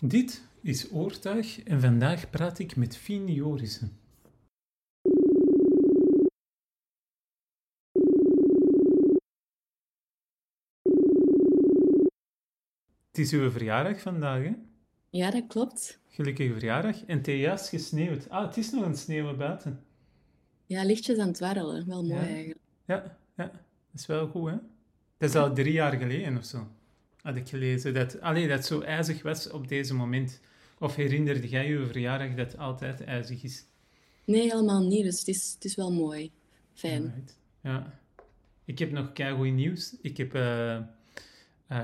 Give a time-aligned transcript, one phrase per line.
[0.00, 3.98] Dit is Oortuig en vandaag praat ik met Fien Jorissen.
[13.08, 14.52] Het is uw verjaardag vandaag, hè?
[15.10, 16.00] Ja, dat klopt.
[16.08, 17.04] Gelukkige verjaardag.
[17.04, 18.28] En het juist gesneeuwd.
[18.28, 19.84] Ah, het is nog een sneeuw buiten.
[20.66, 21.86] Ja, lichtjes aan het dwarrelen.
[21.86, 22.26] Wel mooi Ja.
[22.26, 22.58] eigenlijk.
[22.84, 23.60] Ja, ja, dat
[23.94, 24.56] is wel goed, hè?
[25.16, 26.66] Dat is al drie jaar geleden of zo,
[27.26, 27.94] had ik gelezen.
[27.94, 30.40] Dat, allee, dat het zo ijzig was op deze moment.
[30.78, 33.64] Of herinnerde jij je verjaardag dat het altijd ijzig is?
[34.24, 35.04] Nee, helemaal niet.
[35.04, 36.30] Dus het is, het is wel mooi.
[36.74, 37.28] Fijn.
[37.62, 38.00] Ja.
[38.64, 39.96] Ik heb nog keigoed nieuws.
[40.00, 40.82] Ik heb eh, eh,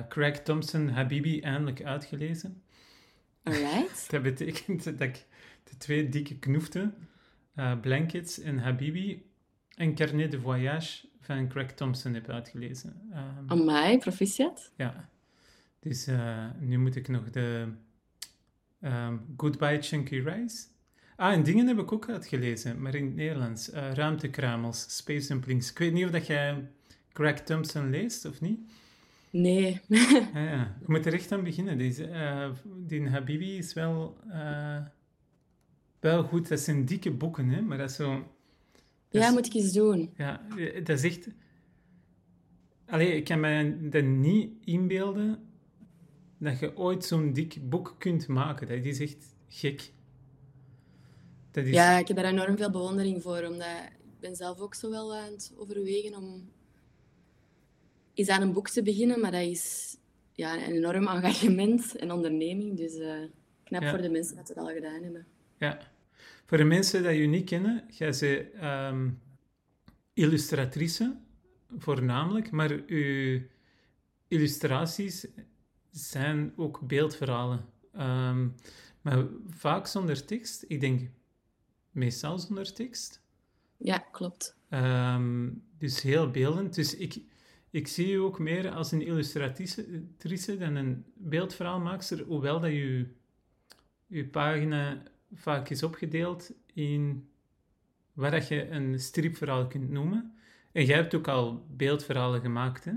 [0.08, 2.62] Craig Thompson Habibi eindelijk uitgelezen.
[3.42, 4.06] Alright.
[4.10, 5.26] Dat betekent dat ik
[5.64, 6.94] de twee dikke knoeften,
[7.54, 9.30] eh, Blankets en Habibi,
[9.74, 13.08] en Carnet de Voyage van Craig Thompson heb uitgelezen.
[13.12, 14.72] Ehm, Amai, proficiat.
[14.76, 15.10] Ja.
[15.82, 17.68] Dus eh, nu moet ik nog de
[18.80, 20.66] ehm, Goodbye Chunky Rice.
[21.16, 23.70] Ah, en dingen heb ik ook uitgelezen, maar in het Nederlands.
[23.70, 25.70] Eh, Ruimtekruimels, Space Dumplings.
[25.70, 26.70] Ik weet niet of dat jij
[27.12, 28.60] Craig Thompson leest, of niet?
[29.30, 29.80] Nee.
[29.88, 30.76] Ja, ja.
[30.80, 31.78] Je moet er echt aan beginnen.
[31.78, 34.16] Deze, eh, die Habibi is wel,
[36.00, 36.48] wel goed.
[36.48, 37.60] Dat zijn dikke boeken, hè?
[37.60, 38.14] maar dat is zo...
[39.08, 40.12] dat ja, is- moet ik eens doen.
[40.16, 40.40] ja,
[40.84, 41.28] dat is echt...
[42.86, 45.38] Allee, ik kan me dat niet inbeelden
[46.42, 48.68] dat je ooit zo'n dik boek kunt maken.
[48.68, 49.92] Dat is echt gek.
[51.50, 51.74] Dat is...
[51.74, 53.42] Ja, ik heb daar enorm veel bewondering voor.
[53.44, 56.50] Omdat ik ben zelf ook zo wel aan het overwegen om
[58.14, 59.20] eens aan een boek te beginnen.
[59.20, 59.96] Maar dat is
[60.32, 62.76] ja, een enorm engagement en onderneming.
[62.76, 63.14] Dus eh,
[63.64, 63.90] knap Ja.
[63.90, 65.26] voor de mensen dat het al gedaan hebben.
[65.58, 65.90] Ja.
[66.46, 69.10] Voor de mensen die je niet kennen, jij bent ehm,
[70.12, 71.16] illustratrice,
[71.78, 73.40] voornamelijk, maar uw
[74.28, 75.26] illustraties
[75.92, 77.64] zijn ook beeldverhalen.
[77.92, 78.48] Ehm,
[79.00, 80.64] maar vaak zonder tekst.
[80.68, 81.10] Ik denk
[81.90, 83.22] meestal zonder tekst.
[83.76, 84.56] Ja, klopt.
[84.68, 86.74] Ehm, dus heel beeldend.
[86.74, 87.20] Dus ik,
[87.70, 93.06] ik zie je ook meer als een illustratrice dan een beeldverhaalmaakster, hoewel dat je
[94.06, 95.02] je pagina
[95.32, 97.28] vaak is opgedeeld in
[98.12, 100.34] wat dat je een stripverhaal kunt noemen.
[100.72, 102.92] En jij hebt ook al beeldverhalen gemaakt, hè?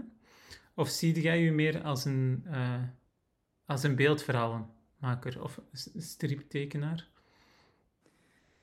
[0.75, 2.83] Of zie jij je meer als een, eh,
[3.65, 5.59] als een beeldverhalenmaker of
[5.97, 7.07] striptekenaar?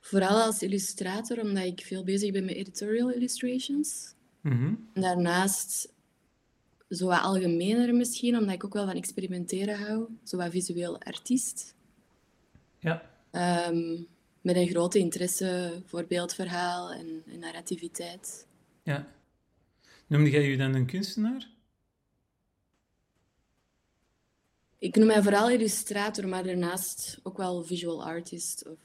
[0.01, 4.15] Vooral als illustrator, omdat ik veel bezig ben met editorial illustrations.
[4.41, 4.75] Mhm.
[4.95, 5.93] Daarnaast,
[6.89, 10.07] zo wat algemener misschien, omdat ik ook wel van experimenteren hou.
[10.23, 11.75] Zo wat visueel artiest.
[12.79, 13.11] Ja.
[13.31, 14.03] Ehm,
[14.41, 18.47] met een grote interesse voor beeldverhaal en, en narrativiteit.
[18.83, 19.07] Ja.
[20.07, 21.52] Noemde jij je dan een kunstenaar?
[24.83, 28.69] Ik noem mij vooral illustrator, maar daarnaast ook wel visual artist.
[28.69, 28.79] Of,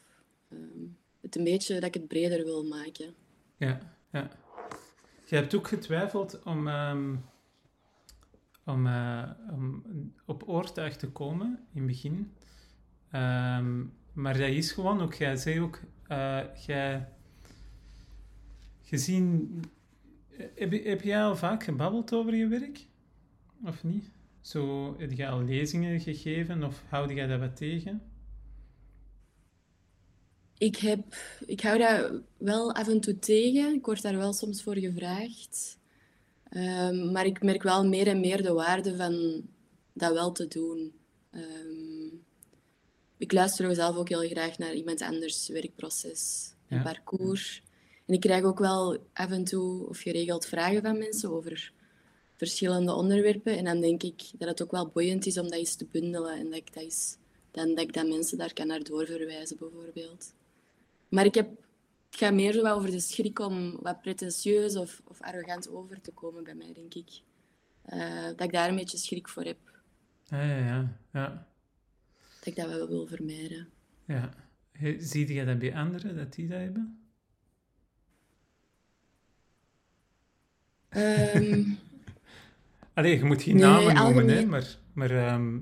[0.49, 0.85] ehm,
[1.21, 3.13] het een beetje dat ik het breder wil maken.
[3.55, 3.79] Ja,
[4.11, 4.29] ja.
[5.25, 7.15] Je hebt ook getwijfeld om, ehm,
[8.65, 9.83] om, eh, om
[10.25, 12.31] op oortuig te komen in het begin.
[13.11, 17.09] Ehm, maar dat is gewoon ook, jij zei ook, eh, jij,
[18.83, 19.59] gezien,
[20.55, 22.85] heb, heb jij al vaak gebabbeld over je werk?
[23.63, 24.15] Of niet?
[24.47, 28.01] Zo, heb je al lezingen gegeven of houd jij dat wat tegen?
[30.57, 31.15] Ik, heb,
[31.45, 33.73] ik hou dat wel af en toe tegen.
[33.73, 35.77] Ik word daar wel soms voor gevraagd.
[36.49, 39.41] Ehm, maar ik merk wel meer en meer de waarde van
[39.93, 40.93] dat wel te doen.
[41.31, 42.15] Ehm,
[43.17, 46.83] ik luister zelf ook heel graag naar iemand anders werkproces en Ja.
[46.83, 47.63] parcours.
[48.05, 51.75] En ik krijg ook wel af en toe of geregeld vragen van mensen over
[52.37, 53.57] verschillende onderwerpen.
[53.57, 56.37] En dan denk ik dat het ook wel boeiend is om dat eens te bundelen.
[56.37, 57.17] En dat ik dat, eens,
[57.51, 60.33] dan, dat ik dat mensen daar kan naar doorverwijzen, bijvoorbeeld.
[61.09, 61.49] Maar ik heb,
[62.09, 66.01] het gaat meer zo wat over de schrik om wat pretentieus of, of arrogant over
[66.01, 67.09] te komen bij mij, denk ik.
[67.81, 69.57] Eh, dat ik daar een beetje schrik voor heb.
[70.23, 70.99] Ja, ja, ja.
[71.13, 71.47] ja.
[72.39, 73.69] Dat ik dat wel wil vermijden.
[74.05, 74.45] ja.
[74.99, 77.07] Zie jij dat bij anderen, dat die dat hebben?
[80.89, 81.63] Ehm,
[82.97, 85.61] Allee, je moet geen Nee, namen noemen, hè, maar, maar ehm, Nee,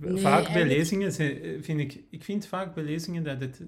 [0.00, 2.02] vaak bij eigenlijk- lezingen zijn- vind ik...
[2.10, 3.60] Ik vind vaak bij lezingen dat het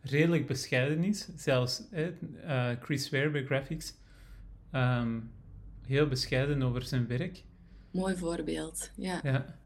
[0.00, 1.28] redelijk bescheiden is.
[1.36, 2.12] Zelfs hè,
[2.44, 3.94] eh, Chris Ware bij Graphics.
[4.70, 5.20] ehm,
[5.86, 7.42] heel bescheiden over zijn werk.
[7.90, 9.20] mooi voorbeeld, ja.
[9.22, 9.58] Ja.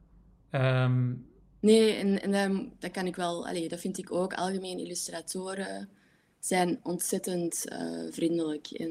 [0.50, 1.12] Ehm,
[1.60, 3.46] Nee, en, en dat, dat kan ik wel...
[3.48, 4.34] Allee, dat vind ik ook.
[4.34, 5.88] Algemeen illustratoren
[6.38, 8.90] zijn ontzettend eh, vriendelijk en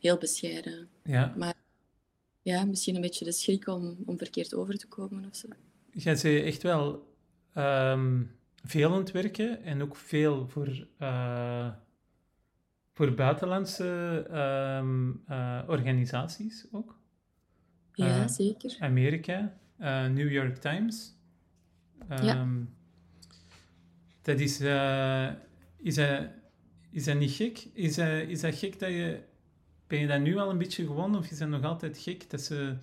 [0.00, 0.88] heel bescheiden.
[1.04, 1.34] ja.
[1.36, 1.54] Maar
[2.42, 5.48] ja, misschien een beetje de schrik om, om verkeerd over te komen of zo.
[5.92, 7.14] Jij bent echt wel
[7.54, 8.22] ehm,
[8.64, 11.70] veel aan het werken en ook veel voor, uh,
[12.92, 16.98] voor buitenlandse ehm, eh, organisaties ook.
[17.92, 18.76] Ja, eh, zeker.
[18.78, 19.56] Amerika,
[20.08, 21.16] New York Times.
[22.08, 22.18] ja.
[22.18, 22.64] Ehm,
[24.22, 24.60] dat is,
[25.76, 26.28] is, dat,
[26.90, 27.68] is dat niet gek?
[27.72, 29.22] Is dat, is dat gek dat je...
[29.88, 32.40] Ben je dat nu al een beetje gewoon of is dat nog altijd gek dat
[32.40, 32.76] ze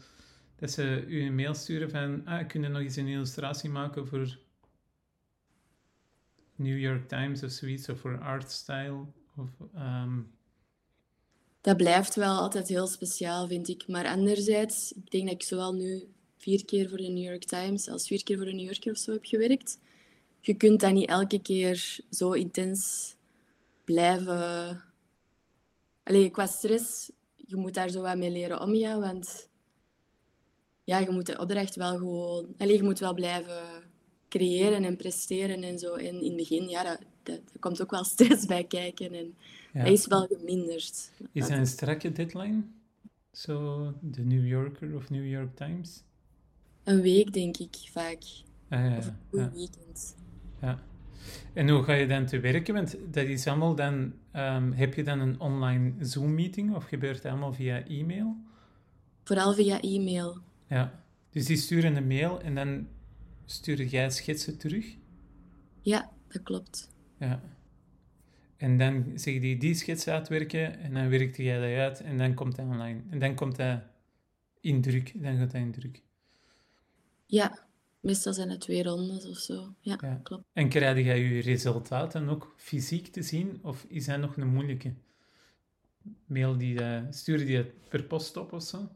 [0.56, 4.08] dat ze u een mail sturen van, ah, kun je nog eens een illustratie maken
[4.08, 4.38] voor
[6.56, 9.06] New York Times of zoiets, of voor Artstyle?
[9.36, 10.20] Of, ehm,
[11.62, 13.88] Dat blijft wel altijd heel speciaal, vind ik.
[13.88, 16.04] Maar anderzijds, ik denk dat ik zowel nu
[16.38, 18.98] vier keer voor de New York Times als vier keer voor de New Yorker of
[18.98, 19.80] zo heb gewerkt.
[20.42, 23.14] Je kunt dat niet elke keer zo intens
[23.84, 24.84] blijven...
[26.06, 29.50] Allee, qua stress, je moet daar zo wat mee leren omgaan, want
[30.84, 32.54] ja, je moet de opdracht wel gewoon...
[32.58, 33.84] Allee, je moet wel blijven
[34.30, 35.94] creëren en presteren en zo.
[35.94, 39.14] En in het begin, ja, dat, dat, komt ook wel stress bij kijken.
[39.14, 39.36] En
[39.74, 39.84] ja.
[39.84, 41.12] dat is wel geminderd.
[41.32, 42.64] Is dat een strakke deadline?
[43.32, 46.04] Zo, de New Yorker of New York Times?
[46.84, 48.24] Een week, denk ik, vaak.
[48.70, 50.16] Ah, ja, of een weekend.
[50.62, 50.84] Ja.
[51.54, 52.74] En hoe ga je dan te werken?
[52.74, 54.14] Want dat is allemaal dan...
[54.34, 58.36] Um, heb je dan een online Zoom-meeting of gebeurt het allemaal via e-mail?
[59.24, 60.38] Vooral via e-mail.
[60.68, 62.88] Ja, dus die sturen een mail en dan
[63.46, 64.96] stuur jij schetsen terug?
[65.82, 66.90] Ja, dat klopt.
[67.20, 67.42] Ja.
[68.58, 72.34] En dan zeg je die schets uitwerken en dan werkt jij dat uit en dan
[72.34, 73.02] komt hij online.
[73.10, 73.84] En dan komt hij
[74.60, 76.04] in druk, dan gaat hij in druk.
[77.26, 77.65] Ja,
[78.06, 79.74] meestal zijn het twee rondes of zo.
[79.80, 80.44] Ja, klopt.
[80.54, 84.94] En krijg jij je resultaten ook fysiek te zien of is dat nog een moeilijke?
[86.26, 88.90] Mail die, uh, stuur die per post op of zo?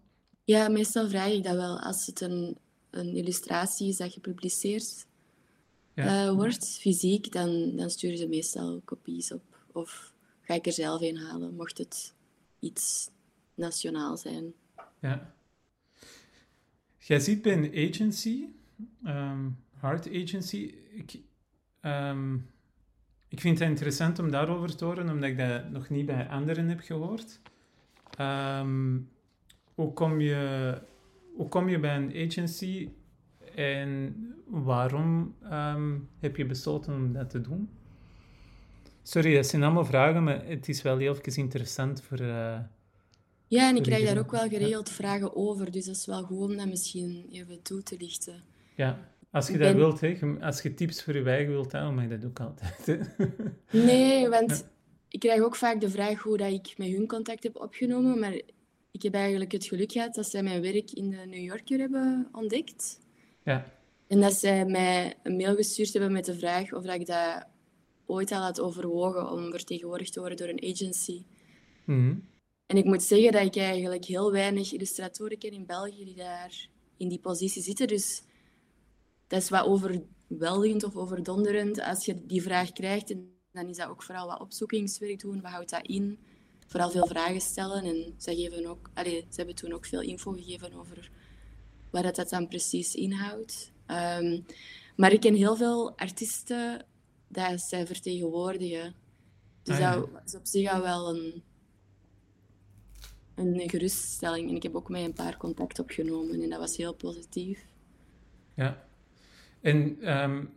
[0.43, 1.79] Ja, meestal vraag ik dat wel.
[1.79, 2.57] Als het een,
[2.89, 5.05] een illustratie is dat gepubliceerd
[5.93, 6.25] ja.
[6.25, 9.65] uh, wordt, fysiek, dan, dan sturen ze meestal kopies op.
[9.71, 12.13] Of ga ik er zelf een halen, mocht het
[12.59, 13.09] iets
[13.55, 14.53] nationaal zijn.
[15.01, 15.33] Ja.
[16.97, 18.47] Jij ziet bij een agency,
[19.05, 21.19] um, Heart Agency, ik,
[21.81, 22.49] um,
[23.27, 26.67] ik vind het interessant om daarover te horen, omdat ik dat nog niet bij anderen
[26.67, 27.39] heb gehoord.
[28.19, 29.09] Um,
[29.73, 30.73] hoe kom je,
[31.35, 32.89] hoe kom je bij een agency
[33.55, 34.15] en
[34.45, 37.69] waarom ehm, heb je besloten om dat te doen?
[39.03, 42.21] Sorry, dat zijn allemaal vragen, maar het is wel heel interessant voor.
[42.21, 42.59] Uh,
[43.47, 46.49] ja, en ik krijg daar ook wel geregeld vragen over, dus dat is wel gewoon
[46.49, 48.43] om dat misschien even toe te lichten.
[48.79, 48.99] Ja,
[49.31, 52.17] als je dat wilt, hè, als je tips voor je eigen wilt, dan mag je
[52.17, 53.15] dat ook altijd.
[53.89, 54.69] nee, want
[55.09, 58.33] ik krijg ook vaak de vraag hoe dat ik met hun contact heb opgenomen, maar
[58.91, 62.29] ik heb eigenlijk het geluk gehad dat zij mijn werk in de New Yorker hebben
[62.31, 62.99] ontdekt.
[63.43, 63.65] Ja.
[64.07, 67.45] En dat zij mij een mail gestuurd hebben met de vraag of dat ik dat
[68.05, 71.23] ooit al had overwogen om vertegenwoordigd te worden door een agency.
[71.85, 72.15] Mhm.
[72.65, 76.67] En ik moet zeggen dat ik eigenlijk heel weinig illustratoren ken in België die daar
[76.97, 77.87] in die positie zitten.
[77.87, 78.23] Dus
[79.29, 83.11] dat is wat overweldigend of overdonderend als je die vraag krijgt.
[83.11, 85.41] En dan is dat ook vooral wat opzoekingswerk doen.
[85.41, 86.19] Wat houdt dat in?
[86.69, 87.83] vooral veel vragen stellen.
[87.83, 91.11] En ze, geven ook, allez, ze hebben toen ook veel info gegeven over
[91.89, 93.71] wat dat, dat dan precies inhoudt.
[93.87, 94.45] Um,
[94.95, 96.85] maar ik ken heel veel artiesten
[97.27, 98.95] dat zij vertegenwoordigen.
[99.63, 101.43] Dus ah, dat is op zich al wel een,
[103.35, 104.49] een geruststelling.
[104.49, 107.65] En ik heb ook met een paar contact opgenomen en dat was heel positief.
[108.55, 108.87] Ja.
[109.61, 110.53] En um,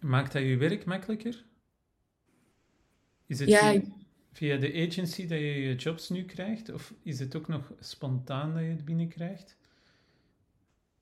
[0.00, 1.44] maakt dat je werk makkelijker?
[3.26, 3.80] Is het ja,
[4.32, 6.72] via de agency dat je je jobs nu krijgt?
[6.72, 9.56] Of is het ook nog spontaan dat je het binnenkrijgt?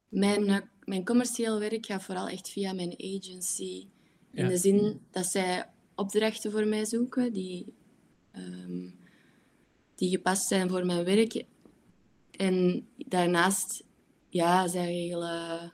[0.08, 3.86] Mijn, eh, mijn commercieel werk gaat vooral echt via mijn agency.
[4.32, 7.74] In de zin dat zij opdrachten voor mij zoeken die,
[8.36, 8.94] um,
[9.94, 11.44] die gepast zijn voor mijn werk.
[12.30, 13.84] En daarnaast,
[14.28, 15.72] ja, zij regelen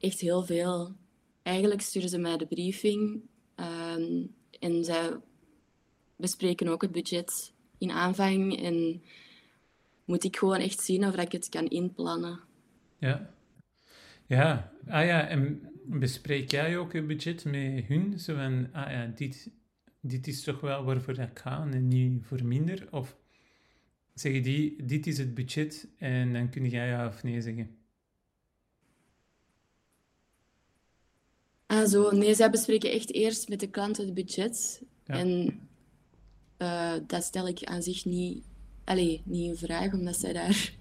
[0.00, 0.96] echt heel veel.
[1.42, 3.20] Eigenlijk sturen ze mij de briefing
[3.56, 5.16] um, en zij
[6.16, 9.02] bespreken ook het budget in aanvang en
[10.04, 12.40] moet ik gewoon echt zien of ik het kan inplannen.
[12.98, 13.34] Ja.
[14.26, 18.18] Ja, ah ja, en bespreek jij ook het budget met hun?
[18.18, 19.50] Zo van, ah ja, dit,
[20.00, 22.88] dit is toch wel waarvoor ik ga en niet voor minder?
[22.90, 23.16] Of
[24.14, 27.79] zeggen die, dit is het budget en dan kun jij ja of nee zeggen?
[31.70, 32.10] Ah, zo.
[32.10, 34.82] Nee, zij bespreken echt eerst met de klant het budget.
[35.04, 35.60] En
[36.58, 38.44] uh, dat stel ik aan zich niet,
[38.84, 40.74] allez, niet in vraag, omdat zij daar...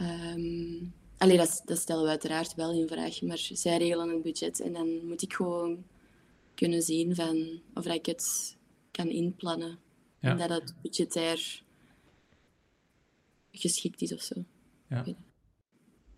[0.00, 4.60] Um, Allee, dat, dat stellen we uiteraard wel in vraag, maar zij regelen het budget
[4.60, 5.84] en dan moet ik gewoon
[6.54, 8.56] kunnen zien van of ik het
[8.90, 9.78] kan inplannen.
[10.20, 10.30] Ja.
[10.30, 11.62] En dat het budgetair
[13.52, 14.44] geschikt is of zo.
[14.88, 15.04] Ja.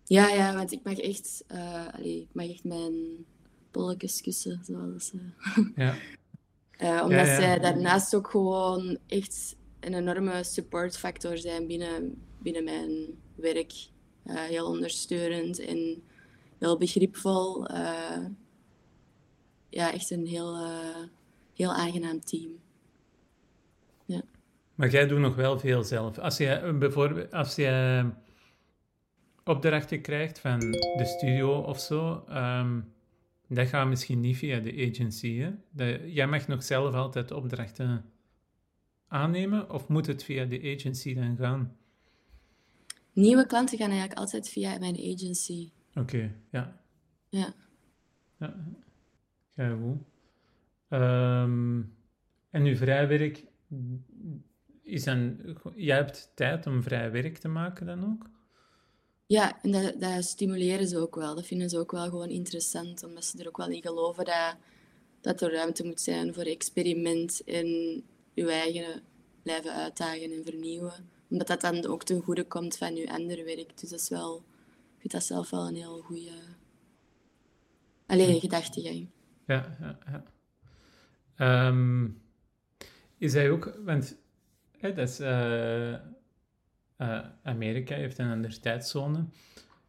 [0.05, 3.25] Ja, ja, want ik mag echt, uh, allee, ik mag echt mijn
[3.75, 5.95] bolletjes kussen, zoals uh, Ja.
[6.81, 12.91] uh, omdat Ja, zij daarnaast ook gewoon echt een enorme supportfactor zijn binnen, binnen mijn
[13.35, 13.73] werk.
[14.25, 16.03] Uh, heel ondersteunend en
[16.59, 17.71] heel begripvol.
[17.71, 18.25] Uh,
[19.69, 20.67] ja, echt een heel,
[21.53, 22.51] heel aangenaam team.
[24.05, 24.21] Ja.
[24.75, 26.17] Maar jij doet nog wel veel zelf.
[26.17, 28.05] Als je bijvoorbeeld als je
[29.43, 32.93] opdrachten krijgt van de studio of zo, um,
[33.47, 35.37] dat gaat misschien niet via de agency.
[35.37, 35.51] Hè?
[36.05, 38.05] Jij mag nog zelf altijd opdrachten
[39.07, 41.77] aannemen, of moet het via de agency dan gaan?
[43.13, 45.71] Nieuwe klanten gaan eigenlijk altijd via mijn agency.
[45.89, 46.81] Oké, okay, ja.
[47.29, 47.53] Ja.
[48.39, 48.55] Ja,
[49.53, 50.01] ja goed.
[50.89, 51.95] Um,
[52.49, 53.43] en uw vrijwerk,
[54.81, 55.39] is dan,
[55.75, 58.29] jij hebt tijd om vrij werk te maken dan ook?
[59.27, 61.35] Ja, en dat, dat stimuleren ze ook wel.
[61.35, 64.55] Dat vinden ze ook wel gewoon interessant, omdat ze er ook wel in geloven dat,
[65.21, 67.67] dat er ruimte moet zijn voor experiment en
[68.33, 69.01] je eigen
[69.43, 71.09] blijven uitdagen en vernieuwen.
[71.29, 73.79] Omdat dat dan ook ten goede komt van je andere werk.
[73.79, 74.35] Dus dat is wel,
[74.95, 76.31] ik vind dat zelf wel een heel goede
[78.07, 78.39] Allee, Ja.
[78.39, 79.07] gedachtegang.
[79.45, 80.23] Ja, ja, ja.
[81.35, 82.09] Ehm,
[83.17, 84.17] is hij ook, want
[84.77, 85.95] hè, dat is, eh,
[86.95, 89.25] eh, Amerika heeft een andere tijdzone.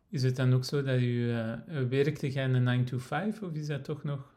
[0.09, 1.59] Is het dan ook zo dat u eh,
[1.89, 4.35] werkte jij een 9 to 5 of is dat toch nog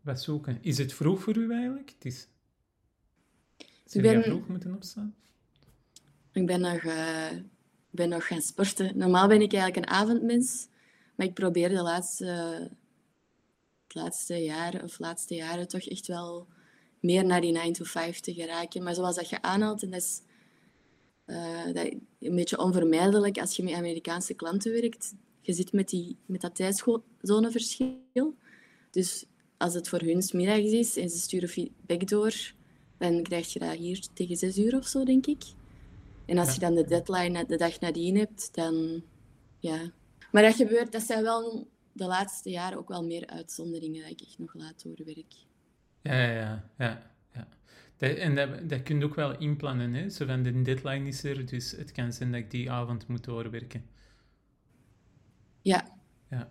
[0.00, 0.58] wat zoeken?
[0.60, 1.90] Is het vroeg voor u eigenlijk?
[1.90, 2.28] Het is,
[3.84, 5.14] Zou ben- vroeg moeten opstaan?
[6.32, 8.98] Ik ben nog, ik ben nog gaan sporten.
[8.98, 10.68] Normaal ben ik eigenlijk een avondmens,
[11.14, 12.24] maar ik probeer de laatste,
[13.84, 16.48] het laatste jaren of laatste jaren toch echt wel
[17.00, 18.82] meer naar die 9 to 5 te geraken.
[18.82, 20.22] Maar zoals dat je aanhaalt, en dat is
[21.30, 25.14] eh, dat, een beetje onvermijdelijk als je met Amerikaanse klanten werkt.
[25.40, 28.34] Je zit met, die, met dat tijdzoneverschil.
[28.90, 29.24] Dus
[29.56, 32.52] als het voor hun middags is en ze sturen feedback door,
[32.98, 35.42] dan krijg je dat hier tegen 6 uur of zo, denk ik.
[36.26, 36.54] En als Ja.
[36.54, 39.02] je dan de deadline de dag nadien hebt, dan
[39.58, 39.92] ja.
[40.32, 44.20] Maar dat gebeurt, dat zijn wel de laatste jaren ook wel meer uitzonderingen dat ik
[44.20, 45.34] echt nog laat doorwerk.
[46.02, 46.32] Ja, ja.
[46.32, 47.09] ja, ja.
[48.00, 50.10] Dat, en dat, dat kun je ook wel inplannen, hè?
[50.10, 53.24] Zo van, de deadline is er, dus het kan zijn dat ik die avond moet
[53.24, 53.84] doorwerken.
[55.62, 55.98] Ja,
[56.30, 56.48] Ja.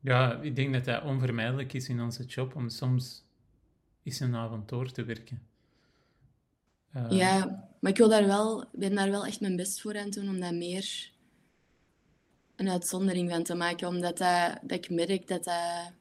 [0.00, 3.24] Ja, ik denk dat dat onvermijdelijk is in onze job om soms
[4.02, 5.42] eens een avond door te werken.
[6.92, 10.04] Eh, ja, maar ik wil daar wel, ben daar wel echt mijn best voor aan
[10.04, 11.10] het doen om dat meer
[12.56, 13.88] een uitzondering van te maken.
[13.88, 15.92] Omdat dat, dat ik merk dat dat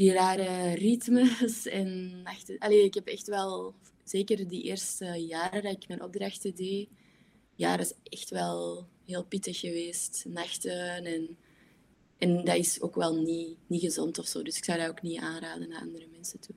[0.00, 2.58] die rare ritmes en nachten...
[2.58, 6.88] Allee, ik heb echt wel, zeker die eerste jaren dat ik mijn opdrachten deed,
[7.54, 10.24] ja, dat is echt wel heel pittig geweest.
[10.28, 11.38] Nachten en...
[12.18, 14.42] En dat is ook wel niet, niet gezond of zo.
[14.42, 16.54] Dus ik zou dat ook niet aanraden aan andere mensen toe.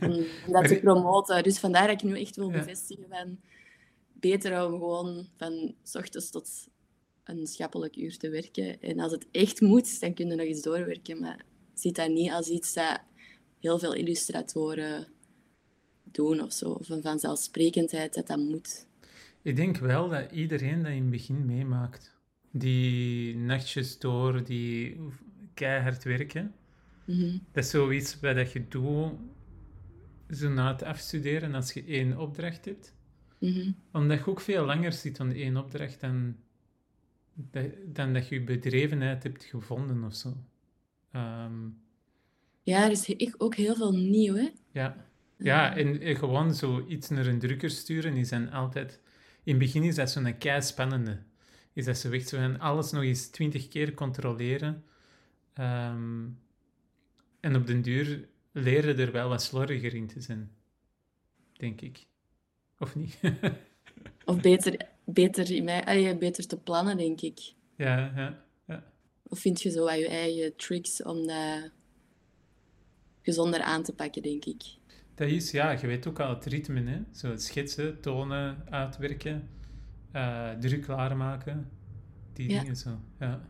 [0.08, 1.42] Om, dat te promoten.
[1.42, 3.40] Dus vandaar dat ik nu echt wil bevestigen van...
[4.12, 6.68] Beter om gewoon van s ochtends tot
[7.24, 8.80] een schappelijk uur te werken.
[8.80, 11.20] En als het echt moet, dan kun je nog eens doorwerken.
[11.20, 11.44] Maar
[11.74, 13.00] ziet dat niet als iets dat
[13.60, 15.06] heel veel illustratoren
[16.02, 16.70] doen of zo.
[16.70, 18.86] Of een vanzelfsprekendheid dat dat moet.
[19.42, 22.16] Ik denk wel dat iedereen dat in het begin meemaakt.
[22.50, 25.00] Die nachtjes door, die
[25.54, 26.54] keihard werken.
[27.04, 27.38] Mhm.
[27.52, 29.12] Dat is zoiets wat dat je doet
[30.30, 32.94] zo na het afstuderen als je één opdracht hebt.
[33.38, 33.72] Mhm.
[33.92, 36.36] Omdat je ook veel langer zit aan één opdracht dan,
[37.86, 40.36] dan dat je je bedrevenheid hebt gevonden of zo.
[41.12, 41.68] Ehm,
[42.62, 44.48] Ja, er is he- ook heel veel nieuw, hè?
[44.72, 45.06] ja.
[45.36, 49.00] ja, en eh, gewoon zo iets naar een drukker sturen is dan altijd...
[49.44, 51.22] In het begin is dat zo'n kei spannende.
[51.72, 54.84] Is dat zo echt zo van alles nog eens twintig keer controleren.
[55.54, 56.28] Ehm,
[57.40, 60.50] en op den duur leren er wel wat slordiger in te zijn.
[61.52, 62.06] Denk ik.
[62.78, 63.18] Of niet?
[64.24, 67.52] Of beter, beter, in mij, beter te plannen, denk ik.
[67.76, 68.44] ja, ja.
[69.32, 71.70] Of vind je zo wat je eigen tricks om dat
[73.22, 74.62] gezonder aan te pakken, denk ik.
[75.14, 77.00] Dat is, ja, je weet ook al het ritme, hè.
[77.12, 79.48] Zo het schetsen, tonen, uitwerken,
[80.12, 81.70] eh, druk klaarmaken.
[82.32, 82.60] Die Ja.
[82.60, 83.48] dingen zo, ja.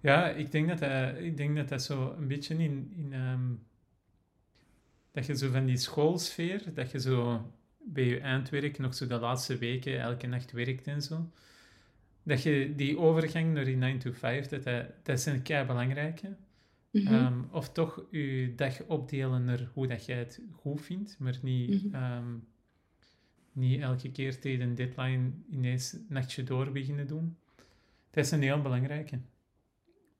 [0.00, 2.92] Ja, ik denk dat dat, ik denk dat, dat zo een beetje in...
[2.96, 3.54] in ehm,
[5.12, 9.18] dat je zo van die schoolsfeer, dat je zo bij je eindwerk nog zo de
[9.18, 11.30] laatste weken elke nacht werkt en zo.
[12.22, 15.66] Dat je die overgang naar die 9 to 5, dat, dat, dat is een kei
[15.66, 16.36] belangrijke.
[16.90, 17.14] Mhm.
[17.14, 21.84] Ehm, of toch je dag opdelen naar hoe dat jij het goed vindt, maar niet,
[21.84, 21.94] Mhm.
[21.94, 22.36] ehm,
[23.52, 27.36] niet elke keer tegen een deadline ineens een nachtje door beginnen doen.
[28.10, 29.18] Dat is een heel belangrijke.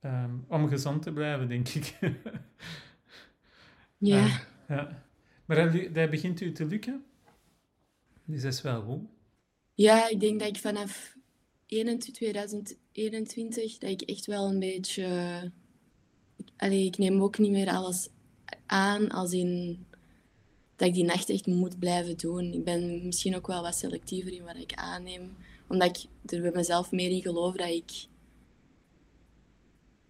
[0.01, 1.99] Ehm, om gezond te blijven, denk ik.
[3.99, 4.41] ja.
[4.69, 5.03] Ja.
[5.45, 7.05] Maar dat, begint u te lukken.
[8.25, 9.09] Dus dat is wel goed.
[9.75, 11.20] Ja, ik denk dat ik vanaf 21
[11.71, 15.53] 2021 dat ik echt wel een beetje.
[16.57, 18.09] Allee, ik neem ook niet meer alles
[18.67, 19.85] aan als in
[20.77, 22.53] dat ik die nacht echt moet blijven doen.
[22.53, 25.37] Ik ben misschien ook wel wat selectiever in wat ik aanneem,
[25.69, 27.91] omdat ik er bij mezelf meer in geloof dat ik.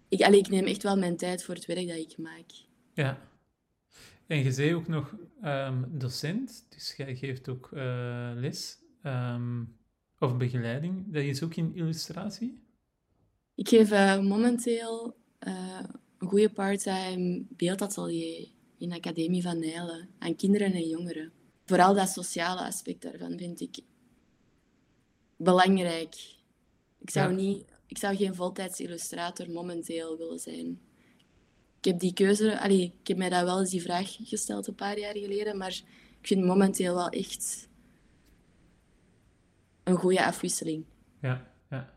[0.09, 2.51] Ik, allee, ik neem echt wel mijn tijd voor het werk dat ik maak.
[2.95, 3.29] Ja.
[4.27, 9.63] En je zei ook nog ehm, docent, dus jij geeft ook eh, les ehm,
[10.21, 11.13] of begeleiding.
[11.13, 12.59] Dat is ook in illustratie?
[13.55, 15.81] Ik geef eh, momenteel eh,
[16.19, 18.49] een goede part-time beeldatelier
[18.79, 21.33] in de Academie van Nijlen aan kinderen en jongeren.
[21.65, 23.79] Vooral dat sociale aspect daarvan vind ik
[25.37, 26.15] belangrijk.
[26.99, 27.37] Ik zou, Ja.
[27.37, 30.81] niet, ik zou geen voltijds illustrator momenteel willen zijn.
[31.79, 34.75] Ik heb die keuze, allee, ik heb mij dat wel eens die vraag gesteld een
[34.75, 35.83] paar jaar geleden, maar
[36.21, 37.69] ik vind momenteel wel echt
[39.85, 40.85] een goede afwisseling.
[41.21, 41.93] Ja, ja.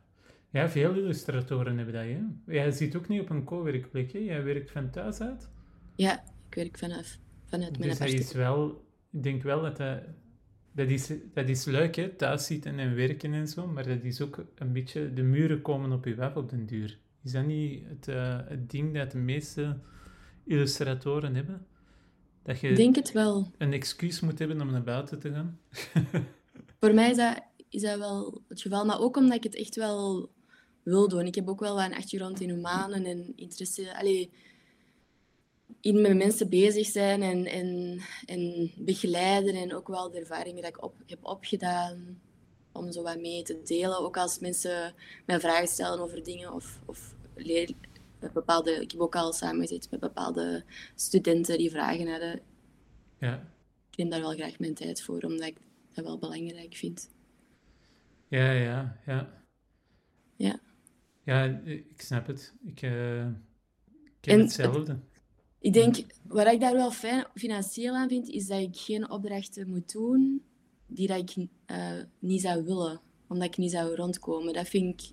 [0.50, 2.54] Ja, veel illustratoren hebben dat, hè?
[2.54, 4.12] Jij zit ook niet op een co-werkplek?
[4.12, 5.50] Jij werkt van thuis uit.
[5.96, 8.86] Ja, ik werk vanaf, vanuit mijn Dus dat is wel...
[9.12, 10.00] Ik denk wel dat dat...
[10.76, 12.10] Dat is, dat is leuk, hè?
[12.10, 15.14] Thuis zitten en werken en zo, maar dat is ook een beetje...
[15.14, 17.00] De muren komen op je af op den duur.
[17.24, 19.78] Is dat niet het, eh, het ding dat de meeste
[20.46, 21.66] illustratoren hebben?
[22.44, 23.52] Dat je denk het wel.
[23.58, 25.60] een excuus moet hebben om naar buiten te gaan?
[26.80, 29.76] Voor mij is dat, is dat wel het geval, maar ook omdat ik het echt
[29.76, 30.30] wel
[30.84, 31.26] wil doen.
[31.26, 33.98] Ik heb ook wel wat een achtergrond in humanen en interesse.
[33.98, 34.32] Allee,
[35.82, 40.72] in met mensen bezig zijn en, en, en begeleiden en ook wel de ervaringen die
[40.72, 42.22] ik op, heb opgedaan
[42.72, 44.00] om zo wat mee te delen.
[44.00, 44.94] Ook als mensen
[45.26, 47.72] mij vragen stellen over dingen of, of leer,
[48.34, 48.72] bepaalde...
[48.72, 50.64] Ik heb ook al samengezeten met bepaalde
[50.96, 52.42] studenten die vragen hadden.
[53.20, 53.52] Ja.
[53.92, 55.58] Ik neem daar wel graag mijn tijd voor, omdat ik
[55.94, 57.10] dat wel belangrijk vind.
[58.34, 59.44] Ja, ja, ja.
[60.36, 60.60] Ja.
[61.24, 62.54] Ja, ik snap het.
[62.66, 65.00] Ik, eh, ik heb En hetzelfde.
[65.60, 65.96] Ik denk,
[66.28, 70.44] wat ik daar wel fijn financieel aan vind, is dat ik geen opdrachten moet doen
[70.88, 74.54] die dat ik eh, niet zou willen, omdat ik niet zou rondkomen.
[74.54, 75.12] Dat vind ik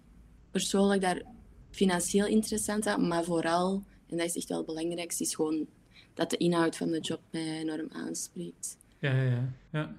[0.50, 1.22] persoonlijk daar
[1.70, 5.66] financieel interessant aan, maar vooral, en dat is echt wel het belangrijkste, is gewoon
[6.14, 8.76] dat de inhoud van de job mij enorm aanspreekt.
[8.98, 9.96] Ja, ja, ja.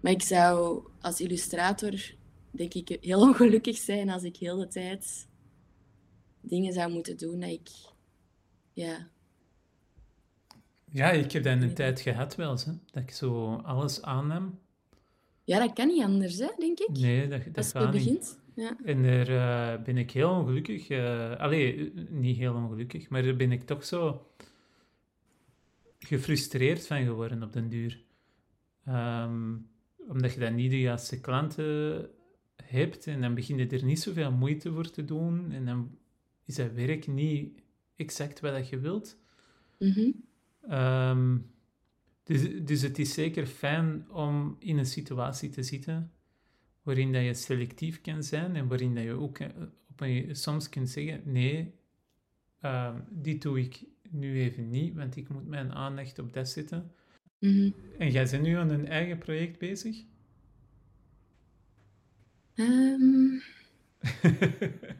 [0.00, 2.14] Maar ik zou als illustrator,
[2.56, 5.28] denk ik, heel ongelukkig zijn als ik heel de tijd
[6.40, 7.68] dingen zou moeten doen dat ik,
[8.72, 9.08] ja,
[10.90, 14.58] Ja, ik heb dat een tijd gehad wel, hè, dat ik zo alles aannam.
[15.44, 16.98] ja, dat kan niet anders, hè, denk ik.
[16.98, 18.04] Nee, dat, dat je gaat niet.
[18.04, 18.42] begint.
[18.54, 18.76] Ja.
[18.84, 20.88] En daar eh, ben ik heel ongelukkig.
[20.88, 24.26] eh allee, niet heel ongelukkig, maar daar ben ik toch zo
[25.98, 28.04] gefrustreerd van geworden op den duur.
[28.84, 29.56] Ehm,
[30.08, 32.08] omdat je dan niet de juiste klanten
[32.64, 35.98] hebt en dan begin je er niet zoveel moeite voor te doen en dan
[36.44, 37.62] is dat werk niet
[37.96, 39.18] exact wat dat je wilt.
[39.78, 40.10] Mhm.
[40.68, 41.38] Ehm,
[42.22, 46.12] dus, dus het is zeker fijn om in een situatie te zitten
[46.82, 49.48] waarin dat je selectief kan zijn en waarin dat je ook eh,
[49.90, 51.74] op een, soms kunt zeggen, nee,
[52.60, 56.92] ehm, dit doe ik nu even niet, want ik moet mijn aandacht op dat zetten.
[57.38, 57.70] Mhm.
[57.98, 60.04] En jij bent nu aan een eigen project bezig?
[62.54, 63.38] Ehm,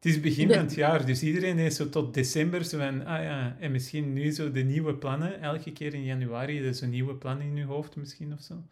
[0.00, 3.22] Het is begin van het jaar, dus iedereen heeft zo tot december zo van, ah
[3.22, 5.40] ja, en misschien nu zo de nieuwe plannen.
[5.40, 8.62] Elke keer in januari is zo'n nieuwe plan in je hoofd misschien of zo.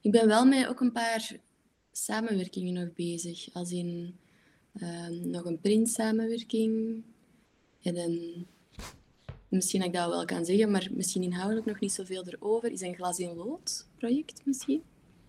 [0.00, 1.36] ik ben wel met ook een paar
[1.92, 3.48] samenwerkingen nog bezig.
[3.52, 4.16] Als in
[4.74, 7.02] ehm, nog een print-samenwerking.
[7.82, 8.46] En een,
[9.48, 12.72] misschien dat ik dat wel kan zeggen, maar misschien inhoudelijk nog niet zoveel erover.
[12.72, 14.82] Is een glas in lood project misschien?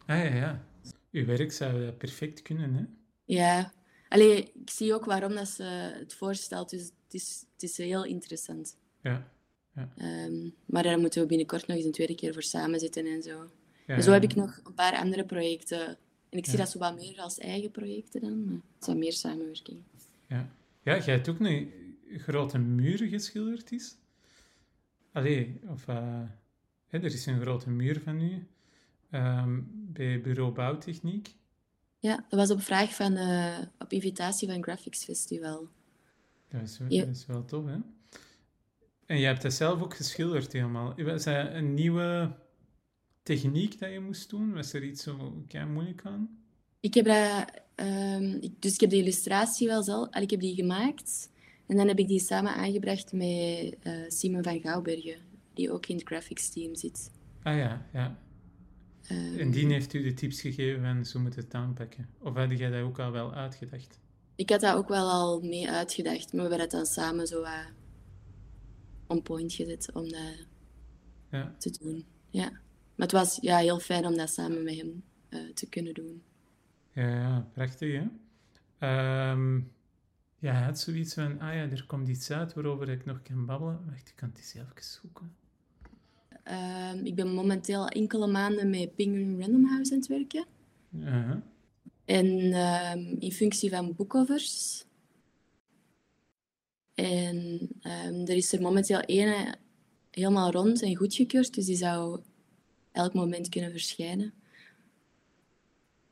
[0.05, 0.68] Ah ja, ja.
[1.11, 2.83] Uw werk zou dat perfect kunnen, hè?
[3.25, 3.73] Ja.
[4.09, 5.63] Allee, ik zie ook waarom dat ze
[5.99, 8.77] het voorstelt, dus het is, het is heel interessant.
[9.01, 9.31] Ja.
[9.97, 13.23] Ehm, maar daar moeten we binnenkort nog eens een tweede keer voor samen zitten en
[13.23, 13.51] zo.
[13.87, 15.87] ja En zo heb ik nog een paar andere projecten.
[16.29, 16.59] En ik zie Ja.
[16.63, 19.81] dat zo wat meer als eigen projecten dan, maar het zijn meer samenwerking.
[20.27, 20.51] Ja.
[20.83, 21.71] ja, jij hebt ook een
[22.17, 23.95] grote muur geschilderd is.
[25.11, 25.87] Allee, of...
[25.87, 26.21] eh,
[26.87, 28.47] hè, er is een grote muur van u
[29.09, 31.35] ehm, bij Bureau Bouwtechniek.
[31.99, 35.67] Ja, dat was op vraag van, uh, op invitatie van Graphics Festival.
[36.47, 37.05] Dat is, ja.
[37.05, 37.77] dat is wel tof, hè?
[39.05, 40.93] En je hebt dat zelf ook geschilderd helemaal.
[40.95, 42.35] Was dat een nieuwe
[43.23, 44.53] techniek dat je moest doen?
[44.53, 46.39] Was er iets zo moeilijk aan?
[46.79, 47.61] Ik heb dat...
[47.75, 50.15] Um, dus ik heb de illustratie wel zelf...
[50.15, 51.29] Ik heb die gemaakt.
[51.67, 55.19] En dan heb ik die samen aangebracht met uh, Simon van Gouwbergen.
[55.53, 57.11] Die ook in het graphics team zit.
[57.43, 58.19] Ah ja, ja.
[59.11, 62.09] Um, en die heeft u de tips gegeven van zo moet het aanpakken?
[62.19, 63.99] Of had jij dat ook al wel uitgedacht?
[64.35, 66.33] Ik had dat ook wel al mee uitgedacht.
[66.33, 67.41] Maar we hebben het dan samen zo...
[67.41, 67.65] Uh,
[69.07, 70.45] on point gezet om dat
[71.31, 71.55] ja.
[71.57, 72.05] te doen.
[72.29, 72.49] Ja.
[72.95, 76.23] Maar het was ja, heel fijn om dat samen met hem uh, te kunnen doen.
[76.93, 79.31] Ja, ja prachtig hè.
[79.31, 79.71] Um,
[80.39, 83.45] ja, hij had zoiets van, ah ja, er komt iets uit waarover ik nog kan
[83.45, 83.85] babbelen.
[83.85, 85.35] Wacht, ik kan het eens even zoeken.
[86.93, 90.45] Um, ik ben momenteel enkele maanden met Penguin Random House aan het werken.
[90.89, 91.37] Uh -huh.
[92.05, 94.83] En um, in functie van boekcovers
[96.99, 99.57] en um, er is er momenteel één
[100.11, 102.21] helemaal rond en goedgekeurd, dus die zou
[102.91, 104.33] elk moment kunnen verschijnen.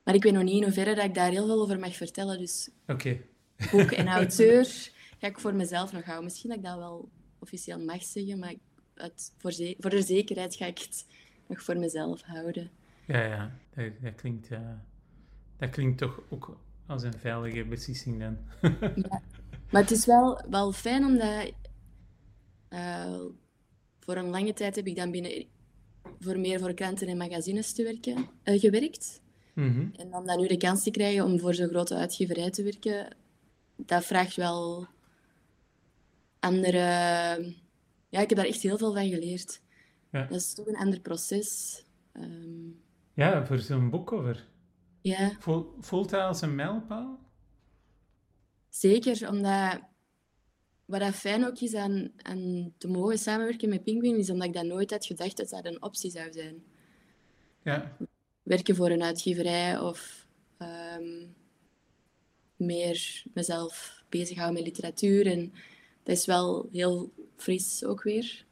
[0.03, 2.37] Maar ik weet nog niet in hoeverre dat ik daar heel veel over mag vertellen.
[2.37, 3.25] Dus okay.
[3.71, 6.23] boek en auteur ga ik voor mezelf nog houden.
[6.23, 7.09] Misschien dat ik dat wel
[7.39, 8.53] officieel mag zeggen, maar
[8.97, 11.05] het, voor, voor de zekerheid ga ik het
[11.47, 12.69] nog voor mezelf houden.
[13.07, 13.57] Ja, ja.
[13.75, 14.59] Dat, dat klinkt, uh,
[15.57, 18.37] dat klinkt toch ook als een veilige beslissing dan.
[19.09, 19.21] ja.
[19.71, 21.51] Maar het is wel, wel fijn omdat
[22.69, 23.21] uh,
[23.99, 25.45] voor een lange tijd heb ik dan binnen
[26.19, 29.21] voor meer voor kranten en magazines te werken, uh, gewerkt.
[29.53, 32.63] Mm En om dan nu de kans te krijgen om voor zo'n grote uitgeverij te
[32.63, 33.15] werken,
[33.75, 34.87] dat vraagt wel
[36.39, 37.55] andere...
[38.09, 39.61] Ja, ik heb daar echt heel veel van geleerd.
[40.11, 40.23] Ja.
[40.25, 41.83] Dat is toch een ander proces.
[42.13, 42.81] Um...
[43.13, 44.47] Ja, voor zo'n boekcover.
[45.01, 45.31] Ja.
[45.79, 47.19] Voelt dat als een mijlpaal?
[48.69, 49.79] Zeker, omdat
[50.85, 54.53] wat dat fijn ook is aan, aan te mogen samenwerken met Penguin, is omdat ik
[54.53, 56.63] dat nooit had gedacht dat dat een optie zou zijn.
[57.63, 57.97] Ja.
[58.43, 60.27] Werken voor een uitgeverij of
[60.59, 61.35] um,
[62.55, 65.27] meer mezelf bezighouden met literatuur.
[65.27, 65.53] En
[66.03, 68.45] dat is wel heel fris ook weer.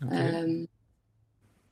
[0.00, 0.42] Okay.
[0.42, 0.66] Um,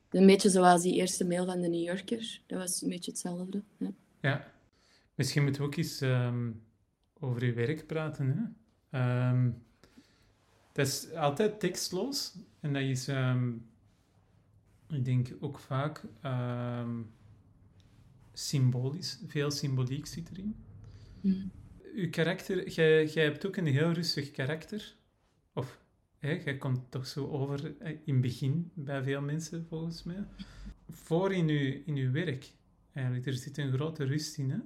[0.09, 2.41] een beetje zoals die eerste mail van de New Yorker.
[2.47, 3.63] Dat was een beetje hetzelfde.
[3.77, 3.91] Ja.
[4.21, 4.51] ja.
[5.15, 6.61] Misschien moeten we ook eens um,
[7.19, 8.59] over je werk praten.
[8.91, 9.29] Hè?
[9.29, 9.63] Um,
[10.71, 13.07] dat is altijd tekstloos en dat is,
[14.89, 16.03] ik denk ook vaak
[18.33, 19.19] symbolisch.
[19.27, 20.55] Veel symboliek zit erin.
[21.21, 21.51] Mm.
[21.95, 24.95] Uw karakter, jij hebt ook een heel rustig karakter.
[25.53, 25.79] Of
[26.19, 30.27] hè, jij komt toch zo over eh, in het begin bij veel mensen volgens mij.
[30.89, 32.53] Voor in uw, in uw werk,
[32.93, 34.49] eigenlijk, er zit een grote rust in.
[34.49, 34.59] Hè?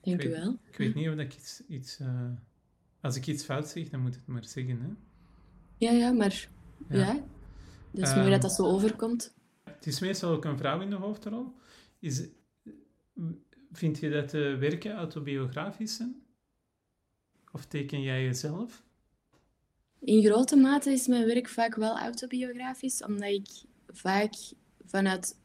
[0.00, 0.58] Denk ik wel.
[0.64, 1.62] Ik weet niet of ik iets...
[1.68, 2.30] iets uh,
[3.00, 4.88] als ik iets fout zeg, dan moet het maar zeggen, hè?
[5.76, 6.48] Ja, ja, maar...
[6.88, 7.22] Ja.
[7.90, 8.02] ja.
[8.02, 9.34] Is mooi dat dat zo overkomt.
[9.64, 11.52] Het is meestal ook een vrouw in de hoofdrol.
[11.98, 12.28] Is,
[13.72, 16.22] vind je dat de werken autobiografisch zijn?
[17.52, 18.84] Of teken jij jezelf?
[20.04, 23.48] In grote mate is mijn werk vaak wel autobiografisch, omdat ik
[23.86, 24.34] vaak
[24.86, 25.36] vanuit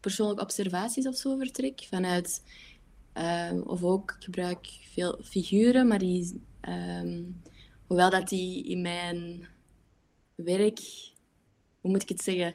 [0.00, 1.86] persoonlijke observaties of zo vertrek.
[1.90, 2.42] Vanuit
[3.18, 7.42] Um, of ook, ik gebruik veel figuren, maar die, um,
[7.86, 9.48] hoewel dat die in mijn
[10.34, 10.78] werk,
[11.80, 12.54] hoe moet ik het zeggen,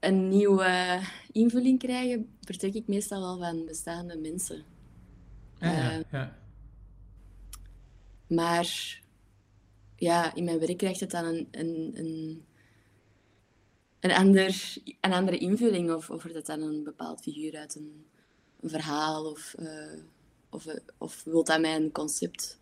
[0.00, 1.00] een nieuwe
[1.32, 4.64] invulling krijgen, vertrek ik meestal wel van bestaande mensen.
[5.60, 6.38] Ja, um, ja.
[8.26, 9.00] Maar
[10.02, 12.44] ja, in mijn werk krijgt het dan een, een, een,
[14.00, 18.04] een, ander, een andere invulling, of, of het dan een bepaald figuur uit een
[18.62, 20.02] een verhaal of, uh,
[20.50, 22.58] of, eh, of wilt dat mijn concept.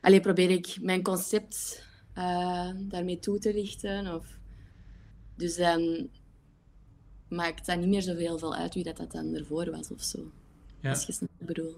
[0.00, 1.84] Alleen probeer ik mijn concept
[2.16, 4.14] uh, daarmee toe te lichten.
[4.14, 4.26] Of...
[5.36, 6.08] Dus dan
[7.28, 10.30] maakt dat niet meer zoveel veel uit wie dat, dat dan ervoor was of zo.
[10.80, 10.90] Ja.
[10.90, 11.76] Als je bedoel.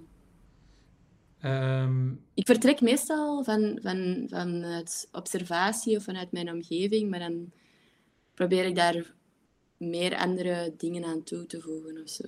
[1.44, 2.24] Um...
[2.34, 7.52] Ik vertrek meestal van, van, vanuit observatie of vanuit mijn omgeving, maar dan
[8.34, 9.14] probeer ik daar
[9.76, 12.24] meer andere dingen aan toe te voegen of zo.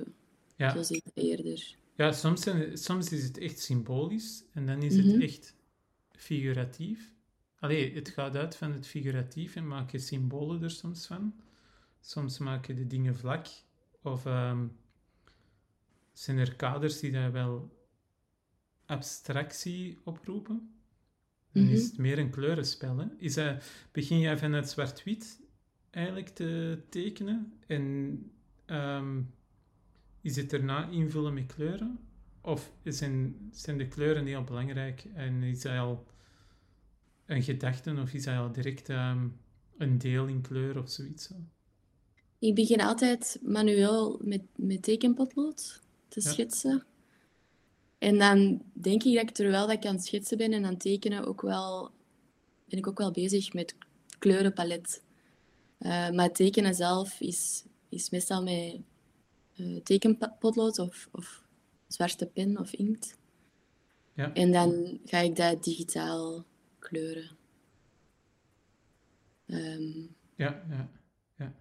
[0.57, 0.71] Ja.
[0.71, 1.77] Zo zie ik het eerder.
[1.95, 5.21] Ja, soms, zijn, soms is het echt symbolisch en dan is het mhm.
[5.21, 5.55] echt
[6.13, 7.13] figuratief.
[7.59, 11.35] Allee, het gaat uit van het figuratief en maak je symbolen er soms van.
[12.01, 13.47] Soms maak je de dingen vlak.
[14.03, 14.77] Of um,
[16.13, 17.74] zijn er kaders die daar wel
[18.87, 20.75] abstractie oproepen.
[21.53, 21.89] Dan is mhm.
[21.89, 22.99] het meer een kleurenspel.
[22.99, 23.07] Hè?
[23.19, 25.41] Is dat, begin jij vanuit zwart-wit
[25.91, 27.83] eigenlijk te tekenen en
[28.67, 29.35] um,
[30.21, 31.99] is het daarna invullen met kleuren?
[32.41, 36.07] Of zijn, zijn de kleuren heel belangrijk en is dat al
[37.27, 39.29] een gedachte of is dat al direct ehm,
[39.79, 41.31] een deel in kleur of zoiets?
[42.39, 46.85] Ik begin altijd manueel met, met tekenpotlood te schetsen.
[48.05, 50.73] En dan denk ik dat ik terwijl dat ik aan het schetsen ben en aan
[50.73, 51.91] het tekenen ook wel,
[52.69, 53.75] ben ik ook wel bezig met
[54.19, 55.03] kleurenpalet.
[55.79, 58.81] Uh, maar het tekenen zelf is, is meestal met
[59.57, 61.43] uh, tekenpotlood of, of
[61.87, 63.19] zwarte pen of inkt.
[64.15, 64.35] Ja.
[64.35, 66.45] En dan ga ik dat digitaal
[66.79, 67.31] kleuren.
[69.47, 70.89] Um, ja, ja,
[71.37, 71.55] ja.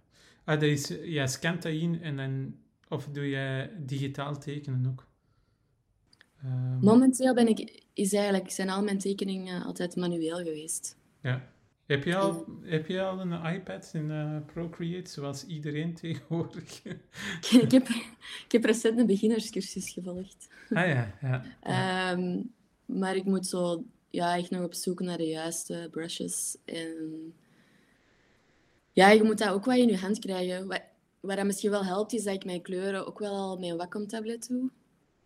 [0.44, 2.56] Ah, dat is, jij scant dat in en dan,
[2.88, 5.12] of doe jij digitaal tekenen ook?
[6.44, 10.96] Um, Momenteel ben ik, is eigenlijk, zijn al mijn tekeningen altijd manueel geweest.
[11.20, 11.52] Ja.
[11.86, 16.82] Heb je al, heb je al een iPad in uh, Procreate, zoals iedereen tegenwoordig?
[17.50, 17.88] ik, heb,
[18.44, 20.48] ik heb recent een beginnerscursus gevolgd.
[20.70, 21.44] Ah ja, ja.
[21.60, 22.40] Ehm,
[22.84, 26.56] maar ik moet zo ja, echt nog op zoek naar de juiste brushes.
[26.64, 27.34] En
[28.92, 30.66] ja, je moet dat ook wel in je hand krijgen.
[30.66, 30.82] Wat,
[31.20, 33.76] wat dat misschien wel helpt, is dat ik mijn kleuren ook wel al met een
[33.76, 34.70] Wacom-tablet doe.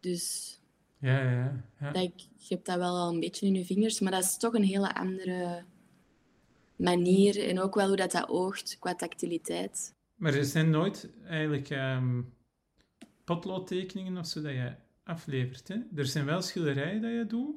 [0.01, 0.58] Dus
[1.01, 1.91] ja, ja, ja.
[1.91, 4.37] Dat ik, je hebt dat wel al een beetje in je vingers, maar dat is
[4.37, 5.65] toch een hele andere
[6.77, 7.49] manier.
[7.49, 9.95] En ook wel hoe dat, dat oogt qua tactiliteit.
[10.15, 12.33] Maar er zijn nooit eigenlijk um,
[13.25, 15.69] potloodtekeningen of zo dat je aflevert.
[15.69, 15.77] Hè?
[15.95, 17.55] Er zijn wel schilderijen dat je doet.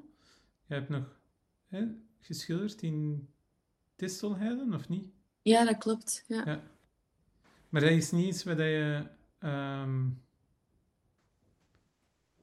[0.66, 1.20] Je hebt nog
[1.68, 1.86] hè,
[2.20, 3.28] geschilderd in
[3.96, 5.10] Tistelheiden, of niet?
[5.42, 6.24] Ja, dat klopt.
[6.28, 6.44] Ja.
[6.46, 6.64] ja.
[7.70, 9.08] Maar dat is niet iets wat je...
[9.40, 10.24] Um,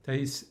[0.01, 0.45] dat is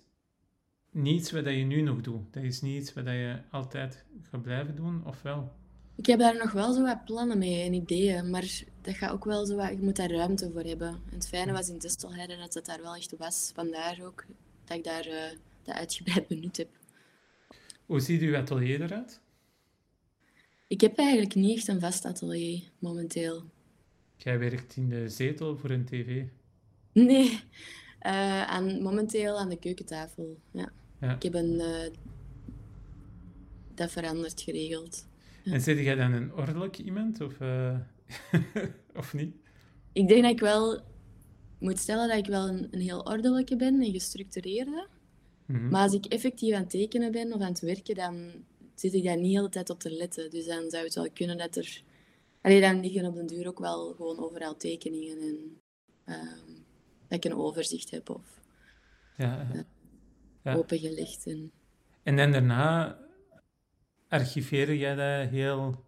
[0.97, 2.33] niets wat je nu nog doet.
[2.33, 5.51] Dat is niet iets wat je altijd gaat blijven doen, of wel?
[5.95, 9.25] Ik heb daar nog wel zo wat plannen mee en ideeën, maar dat gaat ook
[9.25, 10.87] wel zo wat, je moet daar ruimte voor hebben.
[10.87, 13.51] En het fijne was in Distelheide dat het daar wel echt was.
[13.53, 14.25] Vandaar ook
[14.65, 15.13] dat ik daar uh,
[15.63, 16.69] dat uitgebreid benut heb.
[17.85, 19.19] Hoe ziet uw atelier eruit?
[20.67, 23.43] Ik heb eigenlijk niet echt een vast atelier momenteel.
[24.17, 26.23] Jij werkt in de zetel voor een tv?
[26.91, 27.29] Nee,
[28.01, 30.37] uh, aan, momenteel aan de keukentafel.
[30.51, 30.71] Ja.
[30.99, 31.15] Ja.
[31.15, 31.93] Ik heb een, uh,
[33.75, 35.07] dat veranderd geregeld.
[35.43, 37.79] En zit jij dan een ordelijk iemand of, uh,
[38.95, 39.35] of niet?
[39.91, 40.81] Ik denk dat ik wel
[41.59, 44.87] moet stellen dat ik wel een, een heel ordelijke ben en gestructureerde.
[45.45, 48.31] Mm Maar als ik effectief aan het tekenen ben of aan het werken, dan
[48.75, 50.29] zit ik daar niet de hele tijd op te letten.
[50.29, 51.81] Dus dan zou het wel kunnen dat er...
[52.41, 55.61] Allee, dan liggen op den duur ook wel gewoon overal tekeningen en...
[56.09, 56.65] Um,
[57.07, 58.37] dat ik een overzicht heb of
[59.17, 59.63] ja, ja.
[60.55, 61.25] Opengelegd.
[61.25, 61.51] En...
[62.03, 62.97] en dan daarna
[64.07, 65.85] archiveer jij dat heel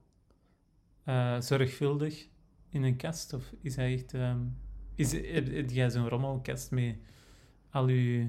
[1.05, 2.27] uh, zorgvuldig
[2.69, 3.33] in een kast?
[3.33, 4.13] Of is hij echt...
[4.13, 4.57] Um,
[4.95, 6.95] is, heb, jij zo'n rommelkast met
[7.69, 8.27] al je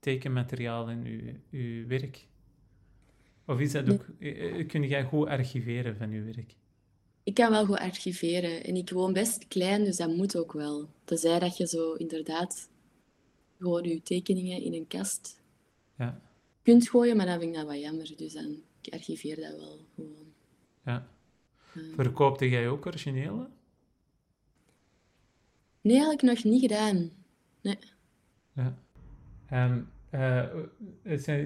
[0.00, 2.26] tekenmateriaal en je, je werk?
[3.46, 4.06] Of is dat ook...
[4.18, 6.54] Eh, eh, kun jij goed archiveren van je werk?
[7.22, 8.64] Ik kan wel goed archiveren.
[8.64, 10.88] En ik woon best klein, dus dat moet ook wel.
[11.04, 12.70] Tenzij dat je zo inderdaad
[13.58, 15.39] gewoon je tekeningen in een kast
[16.00, 16.20] ja.
[16.62, 18.16] kunt gooien, maar dan vind ik dat wat jammer.
[18.16, 20.32] Dus dan ik archiveer dat wel gewoon.
[20.84, 21.08] Ja.
[21.74, 23.48] Uh, Verkoopte jij ook originele?
[25.80, 27.10] Nee, eigenlijk nog niet gedaan.
[27.60, 27.78] Nee.
[28.52, 28.78] Ja.
[29.52, 30.46] Um, uh,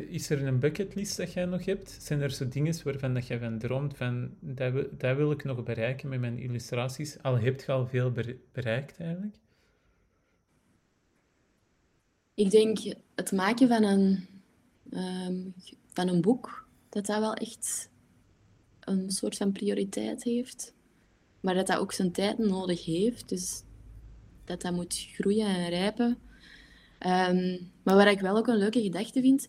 [0.09, 1.97] is er een bucketlist dat jij nog hebt?
[2.01, 5.63] Zijn er zo dingen waarvan dat jij van droomt, van dat, dat wil ik nog
[5.63, 7.23] bereiken met mijn illustraties?
[7.23, 8.13] Al heb je al veel
[8.53, 9.37] bereikt eigenlijk?
[12.35, 12.79] Ik denk
[13.15, 14.29] het maken van een,
[14.97, 15.55] um,
[15.93, 17.91] van een boek, dat dat wel echt
[18.81, 20.75] een soort van prioriteit heeft.
[21.41, 23.29] Maar dat dat ook zijn tijd nodig heeft.
[23.29, 23.63] Dus
[24.45, 26.19] dat dat moet groeien en rijpen.
[27.01, 29.49] Um, maar wat ik wel ook een leuke gedachte vind,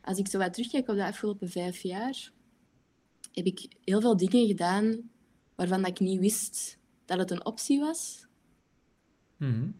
[0.00, 2.32] als ik zo wat terugkijk op de afgelopen vijf jaar,
[3.32, 5.10] heb ik heel veel dingen gedaan
[5.54, 8.26] waarvan ik niet wist dat het een optie was.
[9.36, 9.70] Mhm.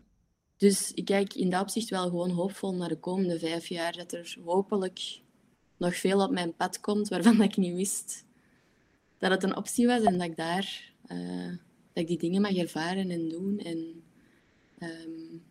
[0.65, 3.93] Dus ik kijk in dat opzicht wel gewoon hoopvol naar de komende vijf jaar.
[3.93, 5.21] Dat er hopelijk
[5.77, 8.25] nog veel op mijn pad komt waarvan ik niet wist
[9.19, 10.03] dat het een optie was.
[10.03, 11.49] En dat ik daar uh,
[11.93, 13.59] dat ik die dingen mag ervaren en doen.
[13.59, 14.03] En
[14.79, 15.43] um,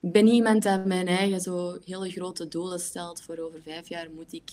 [0.00, 3.22] ik ben niet iemand dat mijn eigen zo hele grote doelen stelt.
[3.22, 4.50] Voor over vijf jaar moet ik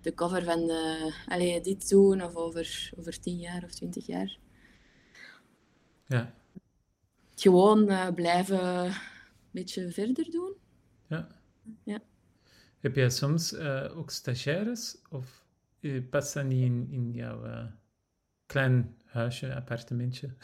[0.00, 4.38] de cover van de, allez, dit doen, of over, over tien jaar of twintig jaar.
[6.06, 6.34] Ja.
[7.34, 8.92] Gewoon uh, blijven een
[9.50, 10.52] beetje verder doen.
[11.08, 11.28] Ja.
[11.84, 12.00] ja.
[12.80, 14.96] Heb jij soms uh, ook stagiaires?
[15.10, 15.44] Of
[16.10, 17.64] past dat niet in, in jouw uh,
[18.46, 20.34] klein huisje, appartementje?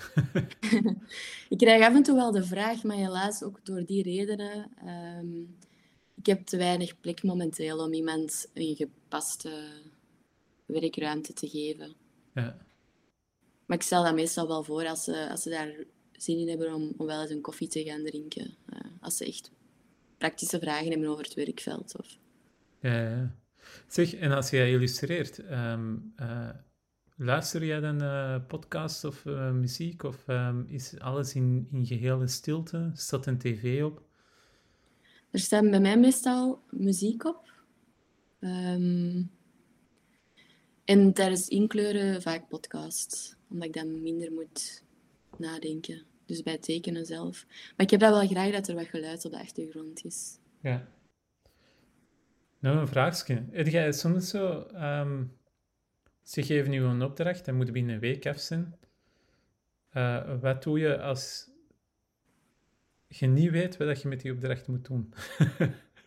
[1.49, 4.71] ik krijg af en toe wel de vraag, maar helaas ook door die redenen.
[4.85, 5.41] Ehm,
[6.15, 9.69] ik heb te weinig plek momenteel om iemand een gepaste
[10.67, 11.95] werkruimte te geven.
[12.35, 12.57] Ja.
[13.67, 15.73] Maar ik stel dat meestal wel voor als ze, als ze daar
[16.23, 18.55] zin in hebben om, om wel eens een koffie te gaan drinken.
[18.73, 19.51] Uh, als ze echt
[20.19, 21.99] praktische vragen hebben over het werkveld.
[21.99, 22.17] Of...
[22.81, 23.35] Ja, ja.
[23.89, 26.51] Zeg, en als jij illustreert, um, uh,
[27.17, 30.03] luister jij dan uh, podcasts of muziek?
[30.03, 32.91] Of um, is alles in, in gehele stilte?
[32.95, 34.03] Staat een tv op?
[35.31, 37.53] Er staat bij mij meestal muziek op.
[38.41, 39.31] Um,
[40.85, 44.83] en tijdens inkleuren vaak podcasts, omdat ik dan minder moet
[45.37, 46.03] nadenken.
[46.31, 47.47] Dus bij tekenen zelf.
[47.49, 50.39] Maar ik heb dat wel graag dat er wat geluid op de achtergrond is.
[50.61, 50.89] Ja.
[52.59, 53.45] Nou, een vraagje.
[53.51, 54.67] Heb jij soms zo...
[54.75, 55.39] Um,
[56.23, 58.75] ze geven nu een opdracht, dat moet binnen een week af zijn.
[59.93, 61.51] Uh, wat doe je als
[63.09, 65.15] je niet weet wat je met die opdracht moet doen?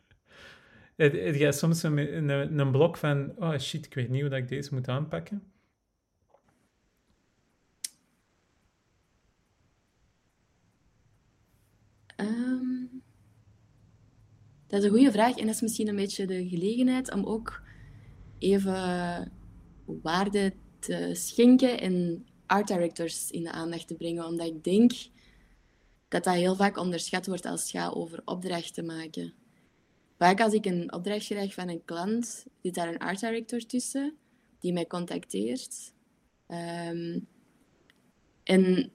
[0.95, 1.97] heb jij soms een,
[2.29, 3.33] een, een blok van...
[3.37, 5.52] Oh shit, ik weet niet hoe ik deze moet aanpakken?
[14.73, 17.61] Dat is een goede vraag en dat is misschien een beetje de gelegenheid om ook
[18.37, 19.31] even
[19.85, 24.25] waarde te schenken en art directors in de aandacht te brengen.
[24.25, 24.91] Omdat ik denk
[26.07, 29.33] dat dat heel vaak onderschat wordt als het gaat over opdrachten maken.
[30.17, 34.15] Vaak als ik een opdracht krijg van een klant, zit daar een art director tussen
[34.59, 35.93] die mij contacteert.
[36.47, 37.19] Ehm,
[38.43, 38.91] en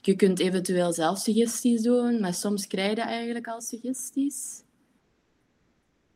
[0.00, 4.62] je kunt eventueel zelf suggesties doen, maar soms krijg je eigenlijk al suggesties.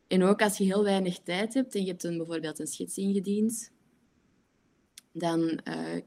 [0.07, 2.97] En ook als je heel weinig tijd hebt en je hebt een, bijvoorbeeld een schets
[2.97, 3.71] ingediend,
[5.11, 5.99] dan uh,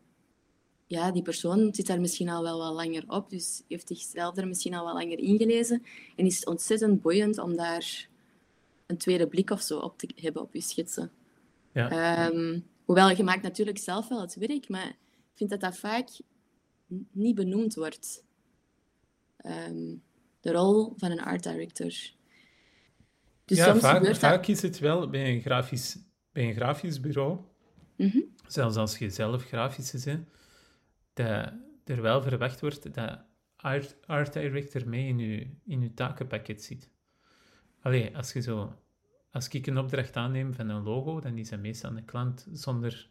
[0.87, 4.49] ja, die persoon zit daar misschien al wel wat langer op, dus heeft zichzelf er
[4.49, 5.83] misschien al wat langer ingelezen
[6.17, 8.09] en is het ontzettend boeiend om daar
[8.87, 11.11] een tweede blik of zo op te hebben op je schetsen.
[11.73, 12.27] Ja.
[12.29, 16.09] Um, hoewel, je maakt natuurlijk zelf wel het werk, maar ik vind dat dat vaak
[17.11, 18.25] niet benoemd wordt.
[19.37, 19.95] Ehm,
[20.41, 21.93] de rol van een art director.
[23.45, 25.99] Dus ja, soms vaak, gebeurt vaak is het wel bij een grafisch,
[26.33, 27.39] bij een grafisch bureau,
[27.97, 28.21] mhm.
[28.47, 30.29] zelfs als je zelf grafische bent,
[31.13, 31.53] dat
[31.85, 33.21] er wel verwacht wordt dat
[33.57, 36.91] art, art director mee in je, in je takenpakket zit.
[37.81, 38.81] Allee, als je zo...
[39.31, 43.09] Als ik een opdracht aanneem van een logo, dan is dat meestal een klant zonder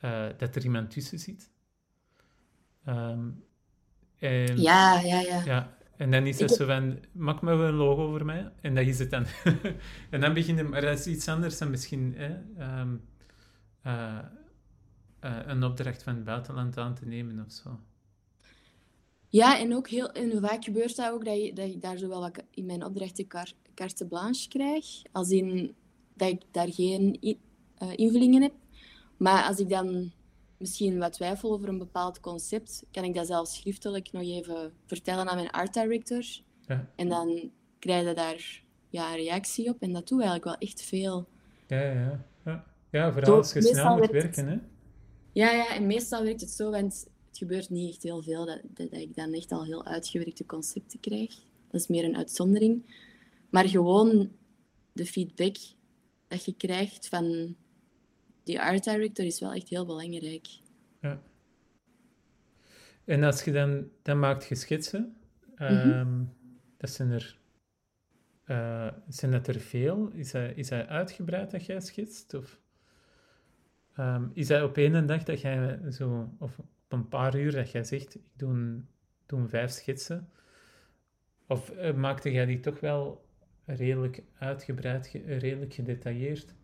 [0.00, 1.51] uh, dat er iemand tussen zit.
[2.88, 3.44] Um,
[4.18, 5.44] en, ja, ja, ja.
[5.44, 5.76] ja.
[5.96, 8.52] En dan is het zo van, maak maar een logo voor mij.
[8.60, 9.26] En dat is het dan.
[10.10, 12.30] en dan begin je, maar dat is iets anders dan misschien hè,
[12.80, 13.04] um,
[13.86, 14.18] uh,
[15.24, 17.80] uh, een opdracht van het buitenland aan te nemen of zo.
[19.28, 22.08] Ja, en ook heel en vaak gebeurt dat ook dat, je, dat ik daar zo
[22.08, 23.26] wel wat in mijn opdrachten
[23.74, 24.84] carte blanche krijg.
[25.12, 25.74] Als in
[26.14, 27.38] dat ik daar geen in,
[27.82, 28.52] uh, invullingen heb.
[29.16, 30.12] Maar als ik dan
[30.62, 35.28] misschien wat twijfel over een bepaald concept, kan ik dat zelfs schriftelijk nog even vertellen
[35.28, 36.24] aan mijn art director.
[36.66, 36.88] Ja.
[36.96, 39.82] En dan krijg je daar ja, een reactie op.
[39.82, 41.28] En dat doe eigenlijk wel echt veel.
[41.66, 42.24] Ja, ja.
[42.44, 44.58] Ja, ja vooral als je snel moet werken, hè?
[45.32, 48.60] Ja, ja, en meestal werkt het zo, want het gebeurt niet echt heel veel dat,
[48.62, 51.34] dat, ik dan echt al heel uitgewerkte concepten krijg.
[51.70, 52.96] Dat is meer een uitzondering.
[53.50, 54.30] Maar gewoon
[54.92, 55.56] de feedback
[56.28, 57.56] dat je krijgt van
[58.44, 60.46] die art director is wel echt heel belangrijk.
[61.00, 61.22] Ja.
[63.04, 65.16] En als je dan, dan maakt je schetsen,
[65.58, 66.32] um,
[66.76, 67.38] dat zijn er,
[68.46, 70.10] uh, zijn dat er veel?
[70.12, 72.34] Is dat, is dat uitgebreid dat jij schetst?
[72.34, 72.60] Of
[73.98, 77.70] um, is dat op één dag dat jij zo, of op een paar uur dat
[77.70, 78.82] jij zegt, ik doe,
[79.26, 80.28] doe vijf schetsen?
[81.46, 83.24] Of uh, maakte jij die toch wel
[83.64, 86.54] redelijk uitgebreid, redelijk gedetailleerd?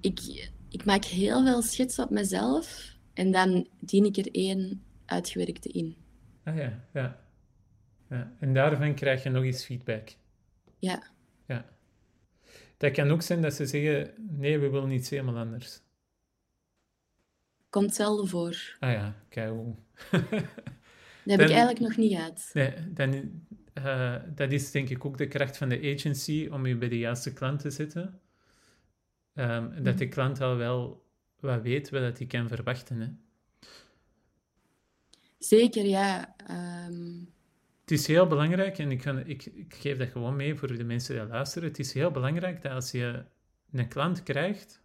[0.00, 5.68] Ik, ik maak heel veel schetsen op mezelf en dan dien ik er één uitgewerkte
[5.68, 5.96] in.
[6.44, 7.20] Ah ja, ja.
[8.08, 8.32] ja.
[8.38, 10.08] En daarvan krijg je nog eens feedback.
[10.78, 11.02] Ja.
[11.46, 11.64] Ja.
[12.76, 15.80] Dat kan ook zijn dat ze zeggen, nee, we willen iets helemaal anders.
[17.70, 18.76] Komt zelden voor.
[18.78, 19.74] Ah ja, kijk hoe.
[20.10, 22.50] dat heb ik eigenlijk nog niet gehad.
[22.52, 23.42] Nee, dan,
[23.74, 26.98] uh, dat is denk ik ook de kracht van de agency om je bij de
[26.98, 28.20] juiste klant te zetten.
[29.34, 30.12] Um, dat de mhm.
[30.12, 31.06] klant al wel
[31.40, 33.00] wat weet wat hij kan verwachten.
[33.00, 33.08] Hè.
[35.38, 36.36] Zeker, ja.
[36.86, 37.28] Um...
[37.80, 41.14] Het is heel belangrijk, en ik, ik, ik, geef dat gewoon mee voor de mensen
[41.14, 41.68] die luisteren.
[41.68, 43.24] Het is heel belangrijk dat als je
[43.72, 44.82] een klant krijgt,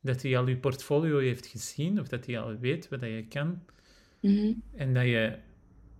[0.00, 3.64] Dat hij al je portfolio heeft gezien, of dat hij al weet wat je kan.
[4.20, 4.52] Mhm.
[4.74, 5.38] En dat je,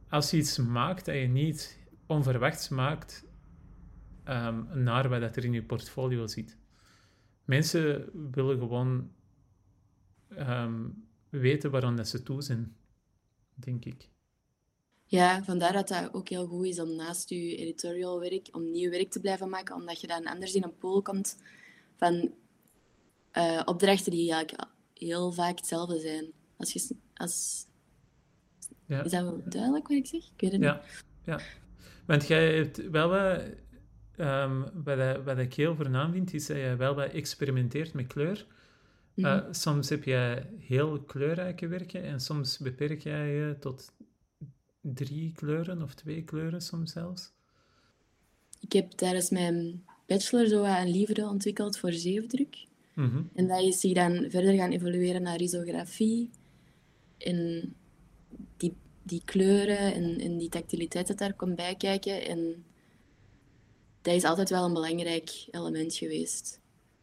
[0.08, 3.24] als je iets maakt, dat je niet onverwachts maakt
[4.24, 6.59] ehm, naar wat dat er in je portfolio zit.
[7.50, 9.10] Mensen willen gewoon
[10.28, 10.88] ehm,
[11.28, 12.76] weten waarom dat ze toe zijn,
[13.54, 14.08] denk ik.
[15.04, 18.90] Ja, vandaar dat dat ook heel goed is om naast je editorial werk, om nieuw
[18.90, 21.38] werk te blijven maken, omdat je dan anders in een pool komt
[21.96, 22.34] van
[23.30, 26.32] eh, opdrachten die eigenlijk heel vaak hetzelfde zijn.
[26.56, 27.66] Als je, als...
[28.86, 29.02] Ja.
[29.02, 30.24] Is dat wel duidelijk wat ik zeg?
[30.24, 30.70] Ik weet het niet.
[30.70, 30.82] Ja,
[31.24, 31.40] ja.
[32.06, 33.42] Want jij hebt wel wat,
[34.20, 38.06] ehm, wat, ik- wat ik heel voornaam vind, is dat je wel wat experimenteert met
[38.06, 38.46] kleur.
[39.14, 39.26] Mhm.
[39.26, 43.92] Eh, soms heb je heel kleurrijke werken en soms beperk jij je tot
[44.80, 47.32] drie kleuren of twee kleuren soms zelfs.
[48.60, 52.66] Ik heb tijdens mijn bachelor zo een livre ontwikkeld voor zeefdruk.
[52.94, 53.22] Mhm.
[53.34, 56.30] En dat is zich dan verder gaan evolueren naar risografie.
[57.18, 57.72] En
[58.56, 62.26] die, die kleuren en, en die tactiliteit dat daar komt bij kijken.
[62.26, 62.64] En
[64.02, 66.60] dat is altijd wel een belangrijk element geweest.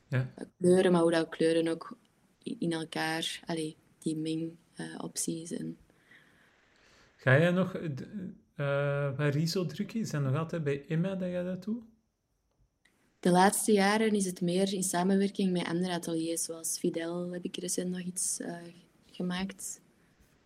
[0.10, 0.34] Ja.
[0.58, 1.98] Kleuren, maar hoe dat kleuren ook
[2.44, 5.52] in elkaar, allee, die mengopties.
[5.52, 5.78] en
[7.16, 7.86] Ga jij nog eh,
[8.56, 10.00] eh bij Riso drukken?
[10.00, 11.84] Is dat nog altijd bij Emma dat jij dat doet?
[13.20, 17.58] de laatste jaren is het meer in samenwerking met andere ateliers, zoals Fidel heb ik
[17.58, 18.58] recent nog iets eh,
[19.12, 19.82] gemaakt.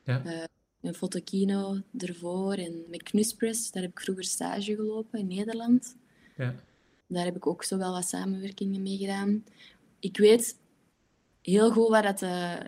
[0.04, 0.48] Ja.
[0.82, 5.96] Een fotokino ervoor en met Knuspress, daar heb ik vroeger stage gelopen in Nederland.
[6.42, 6.56] Ja.
[7.08, 9.44] Daar heb ik ook zo wel wat samenwerkingen mee gedaan.
[10.00, 10.60] Ik weet
[11.42, 12.60] heel goed waar dat, eh,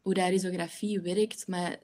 [0.00, 1.78] hoe dat risografie werkt, maar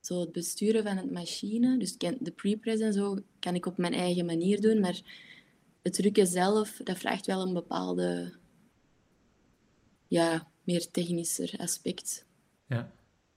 [0.00, 3.92] zo het besturen van het machine, dus de pre-press en zo, kan ik op mijn
[3.92, 5.00] eigen manier doen, maar
[5.82, 8.34] het drukken zelf, dat vraagt wel een bepaalde,
[10.06, 12.26] ja, meer technischer aspect.
[12.68, 12.92] Ja.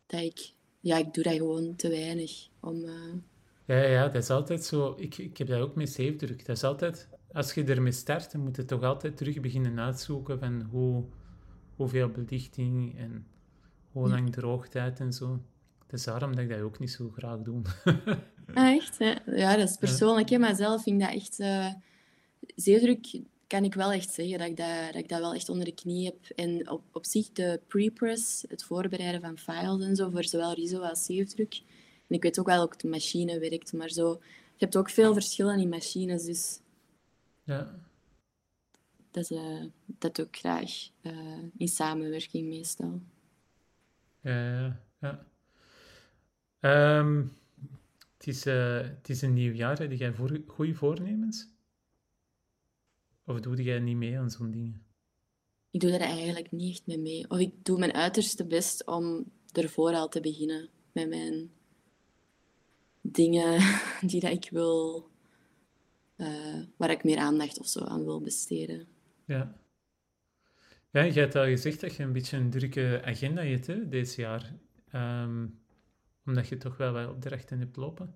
[0.05, 2.85] Dat ik, ja, ik doe dat gewoon te weinig om...
[2.85, 3.13] eh,
[3.69, 4.93] Ja, ja, dat is altijd zo.
[4.97, 6.45] Ik, ik heb dat ook met zeefdruk.
[6.45, 10.39] Dat is altijd, als je ermee start, dan moet je toch altijd terug beginnen uitzoeken
[10.39, 11.03] van hoe,
[11.75, 13.27] hoeveel belichting en
[13.91, 15.41] hoe lang droogtijd en zo.
[15.87, 17.61] Dat is daarom dat ik dat ook niet zo graag doe.
[18.53, 18.95] Ah, echt?
[18.99, 21.39] Ja, ja dat is persoonlijk, hè, maar zelf vind ik dat echt...
[21.39, 21.73] eh
[22.55, 25.65] zeedruk kan ik wel echt zeggen dat ik dat, dat ik dat wel echt onder
[25.65, 26.29] de knie heb.
[26.35, 30.79] En op, op zich de pre-press, het voorbereiden van files en zo, voor zowel RISO
[30.79, 31.61] als zeefdruk.
[32.09, 34.19] En ik weet ook wel ook de machine werkt, maar zo...
[34.55, 36.59] Je hebt ook veel verschillen in machines, dus
[37.43, 37.79] ja,
[39.11, 43.01] dat, is, eh, dat doe ik graag eh, in samenwerking meestal.
[44.21, 44.85] ja, ja.
[44.99, 45.25] ja.
[46.59, 47.25] Ehm,
[48.17, 49.79] het, is, eh, het is een nieuw jaar.
[49.79, 51.47] Heb jij voor, goede voornemens?
[53.25, 54.83] Of doe jij niet mee aan zo'n dingen?
[55.71, 57.29] Ik doe daar eigenlijk niet echt mee mee.
[57.29, 61.51] Of ik doe mijn uiterste best om ervoor al te beginnen met mijn
[63.11, 63.61] dingen
[64.09, 65.07] die dat ik wil,
[66.15, 68.87] eh, waar ik meer aandacht of zo aan wil besteden.
[69.25, 69.57] Ja.
[70.91, 74.21] Ja, je hebt al gezegd dat je een beetje een drukke agenda hebt hè, deze
[74.21, 74.53] jaar.
[74.91, 75.45] Ehm,
[76.25, 78.15] omdat je toch wel wat opdrachten hebt lopen.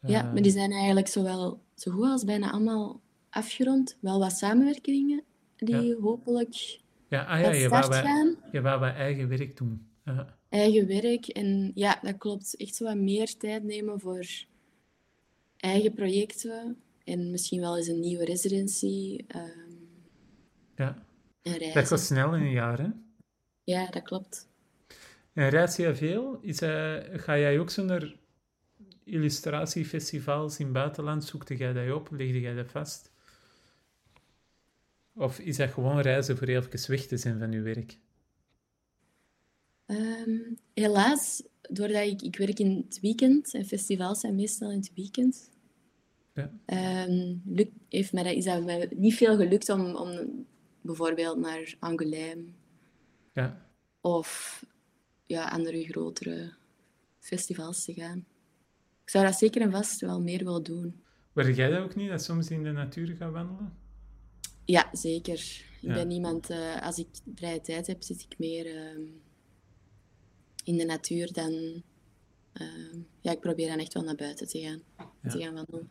[0.00, 3.96] Ja, Ehm, maar die zijn eigenlijk zowel zo goed als bijna allemaal afgerond.
[4.00, 5.24] Wel wat samenwerkingen
[5.56, 8.36] die hopelijk ja, ah, ja, je wou, gaan.
[8.52, 9.88] je wou wat eigen werk doen.
[10.04, 11.26] Ja, eigen werk.
[11.26, 12.56] En ja, dat klopt.
[12.56, 14.26] Echt zo wat meer tijd nemen voor
[15.56, 16.76] eigen projecten.
[17.04, 19.18] En misschien wel eens een nieuwe residency.
[19.26, 19.68] ehm
[20.76, 21.06] ja.
[21.72, 22.88] Dat gaat snel in een jaar, hè?
[23.64, 24.48] Ja, dat klopt.
[25.32, 26.38] En reis je veel?
[26.40, 28.14] Is, eh, ga jij ook zo naar
[29.04, 31.24] illustratiefestivals in het buitenland?
[31.24, 32.08] Zoekte jij dat op?
[32.10, 33.12] Legde jij dat vast?
[35.14, 37.98] Of is dat gewoon reizen voor even weg te zijn van je werk?
[39.88, 40.38] Ehm,
[40.74, 45.50] helaas, doordat ik, ik werk in het weekend, en festivals zijn meestal in het weekend,
[46.34, 46.52] Ja.
[46.64, 50.46] ehm, lukt, heeft mij dat, is dat mij niet veel gelukt om, om
[50.80, 52.44] bijvoorbeeld naar Angoulême
[53.32, 53.66] Ja.
[54.00, 54.62] of
[55.26, 56.52] ja, andere grotere
[57.18, 58.18] festivals te gaan.
[59.04, 61.02] Ik zou dat zeker en vast wel meer willen doen.
[61.32, 63.76] Werk jij dat ook niet, dat soms in de natuur gaat wandelen?
[64.64, 65.34] Ja, zeker.
[65.34, 65.94] Ik Ja.
[65.94, 69.00] ben iemand, eh, als ik vrije tijd heb, zit ik meer ehm,
[70.68, 71.82] in de natuur dan...
[72.52, 74.82] ehm, ja, ik probeer dan echt wel naar buiten te gaan.
[75.22, 75.30] Ja.
[75.30, 75.90] Te gaan wandelen.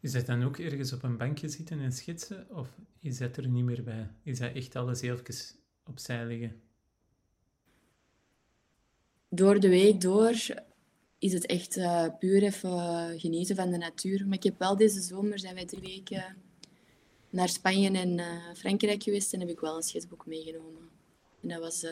[0.00, 2.46] Is dat dan ook ergens op een bankje zitten en schetsen?
[2.50, 2.68] Of
[3.00, 4.10] is dat er niet meer bij?
[4.22, 5.24] Is dat echt alles even
[5.84, 6.60] opzij liggen?
[9.28, 10.34] Door de week door
[11.18, 14.26] is het echt eh, puur even genieten van de natuur.
[14.26, 16.36] Maar ik heb wel deze zomer, zijn wij drie weken
[17.30, 20.88] naar Spanje en uh, Frankrijk geweest en heb ik wel een schetsboek meegenomen.
[21.40, 21.90] En dat was, uh,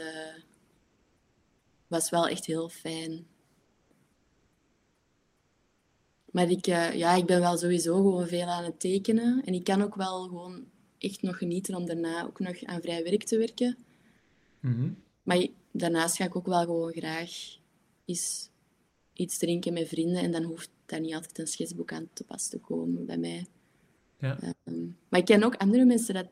[1.92, 3.26] was wel echt heel fijn.
[6.30, 9.42] Maar ik, uh, ja, ik ben wel sowieso gewoon veel aan het tekenen.
[9.44, 10.64] En ik kan ook wel gewoon
[10.98, 13.76] echt nog genieten om daarna ook nog aan vrij werk te werken.
[14.60, 17.30] Mm Maar daarnaast ga ik ook wel gewoon graag
[18.04, 18.50] eens
[19.12, 20.22] iets drinken met vrienden.
[20.22, 23.46] En dan hoeft daar niet altijd een schetsboek aan te pas te komen bij mij.
[24.18, 24.38] Ja.
[24.40, 26.28] Ehm, maar ik ken ook andere mensen dat,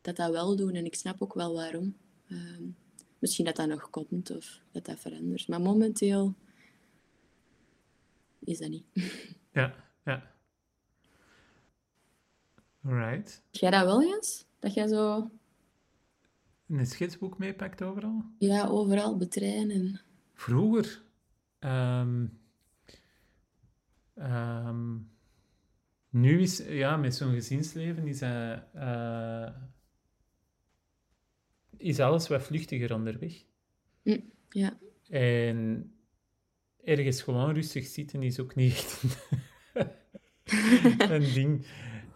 [0.00, 0.74] dat dat wel doen.
[0.74, 1.96] En ik snap ook wel waarom.
[2.28, 2.64] Ehm,
[3.24, 5.48] misschien dat dat nog komt of dat dat verandert.
[5.48, 6.34] Maar momenteel
[8.38, 8.84] is dat niet.
[9.52, 10.32] Ja, ja.
[12.84, 13.42] Alright.
[13.50, 14.46] Jij dat wel, Jens?
[14.58, 15.30] Dat jij zo...
[16.68, 18.24] Een schetsboek meepakt overal?
[18.38, 20.00] Ja, overal betreinen.
[20.32, 21.02] Vroeger.
[21.60, 22.38] Um,
[24.14, 25.10] um,
[26.10, 29.48] nu is, ja, met zo'n gezinsleven is, uh, uh,
[31.78, 33.44] is alles wat vluchtiger onderweg.
[34.02, 34.78] Mm, ja.
[35.08, 35.90] En
[36.84, 39.02] ergens gewoon rustig zitten is ook niet
[40.44, 41.66] echt een ding.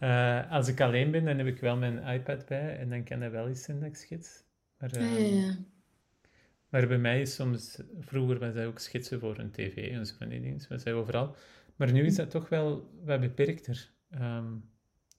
[0.00, 3.20] Uh, als ik alleen ben, dan heb ik wel mijn iPad bij en dan kan
[3.20, 4.44] dat wel eens zijn dat ik schets.
[4.78, 5.56] Maar, ja, ja, ja.
[6.68, 10.14] maar bij mij is soms, vroeger was dat ook schetsen voor een tv en zo
[10.18, 11.36] van die dingen, was dat overal.
[11.76, 13.90] Maar nu is dat toch wel wat beperkter.
[14.10, 14.70] Um,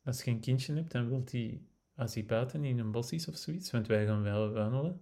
[0.04, 1.62] als je een kindje hebt, dan wilt hij,
[2.00, 5.02] als hij buiten in een bos is of zoiets, want wij gaan wel wandelen,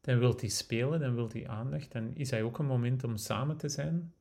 [0.00, 1.92] dan wilt hij spelen, dan wilt hij aandacht.
[1.92, 4.12] Dan is hij ook een moment om samen te zijn.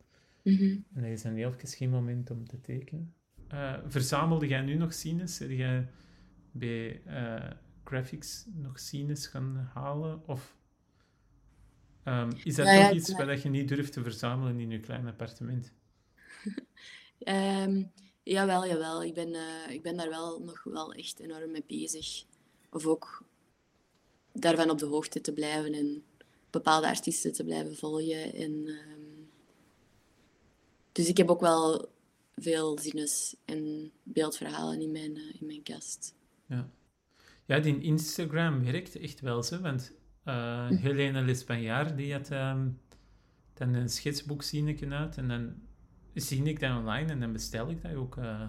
[0.43, 0.85] Mm -hmm.
[0.93, 3.13] En dat is dan heel geen moment om te tekenen.
[3.53, 5.39] Uh, verzamelde jij nu nog scenes?
[5.39, 5.87] Heb jij
[6.51, 7.49] bij uh,
[7.83, 10.27] graphics nog scenes gaan halen?
[10.27, 10.55] Of
[12.05, 13.25] um, is dat ja, toch ja, iets ja.
[13.25, 15.73] wat je niet durft te verzamelen in je klein appartement?
[17.19, 17.91] um,
[18.24, 19.03] jawel, jawel.
[19.03, 22.24] Ik ben, uh, ik ben daar wel nog wel echt enorm mee bezig.
[22.69, 23.24] Of ook
[24.32, 26.03] daarvan op de hoogte te blijven en
[26.49, 28.34] bepaalde artiesten te blijven volgen.
[28.34, 29.30] En, um,
[30.91, 31.89] dus ik heb ook wel
[32.36, 36.15] veel zinnes en beeldverhalen in mijn, uh, in mijn kast.
[36.45, 36.69] Ja.
[37.45, 39.91] ja, die Instagram werkt echt wel zo, want
[40.26, 42.80] uh, Helene Lespanjaar, die had um,
[43.53, 45.55] dan een schetsboek zien uit en dan
[46.14, 48.18] zie ik dat online en dan bestel ik dat ook.
[48.18, 48.47] Uh,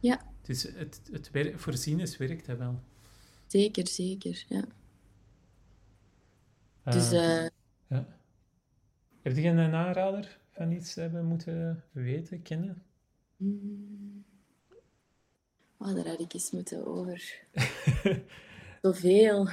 [0.00, 0.20] ja.
[0.42, 2.80] Dus het, het werk, voor zieners werkt dat wel.
[3.46, 4.64] Zeker, zeker, ja.
[6.84, 7.46] dus, uh,
[7.86, 8.06] ja.
[9.22, 12.82] Heb je een aanrader van iets hebben moeten weten, kennen?
[13.36, 14.24] Mm.
[15.78, 17.42] Oh, daar had ik eens moeten over.
[18.82, 19.48] Zoveel.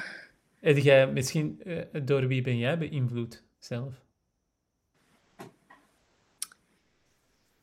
[0.59, 1.61] Heb jij misschien,
[2.03, 4.04] door wie ben jij beïnvloed zelf?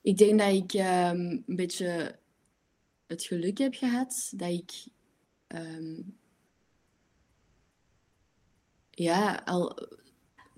[0.03, 2.19] Ik denk dat ik um, een beetje
[3.07, 4.73] het geluk heb gehad dat ik
[5.49, 6.17] um,
[8.91, 9.89] ja, al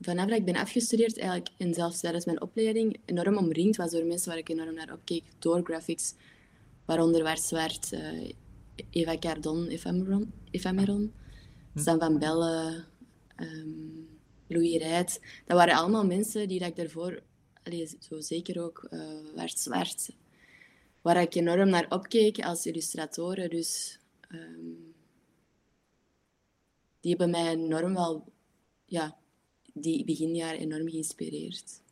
[0.01, 4.05] vanaf dat ik ben afgestudeerd eigenlijk, en zelfs tijdens mijn opleiding enorm omringd was door
[4.05, 6.15] mensen waar ik enorm naar opkeek, door graphics,
[6.85, 8.31] waaronder Waar Zwart, uh,
[8.91, 11.13] Eva Cardon, Ephemeron, Ephemeron
[11.73, 11.79] hm.
[11.79, 12.85] Stan van Belle,
[13.37, 14.09] um,
[14.47, 15.21] Louis Rijt.
[15.47, 17.23] Dat waren allemaal mensen die dat ik daarvoor,
[17.65, 20.11] allee, zo zeker ook uh, Waar Zwart,
[21.03, 23.51] waar ik enorm naar opkeek als illustratoren.
[23.51, 23.99] Dus
[24.29, 24.95] um,
[27.01, 28.33] die hebben mij enorm wel,
[28.85, 29.17] ja,
[29.73, 31.83] die beginjaar enorm geïnspireerd.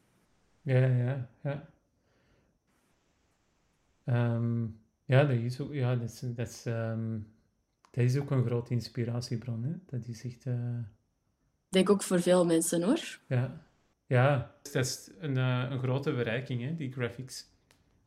[0.63, 1.71] Ja, ja, ja.
[4.35, 7.33] Um, ja, dat is ook, ja, dat is, dat, is, um,
[7.91, 9.63] dat is ook een grote inspiratiebron.
[9.65, 9.73] Hè?
[9.87, 10.45] Dat is echt...
[10.45, 10.79] Uh...
[11.67, 13.21] Ik denk ook voor veel mensen, hoor.
[13.29, 13.67] Ja,
[14.13, 17.51] ja dat is een, uh, een grote verrijking, hè, die graphics.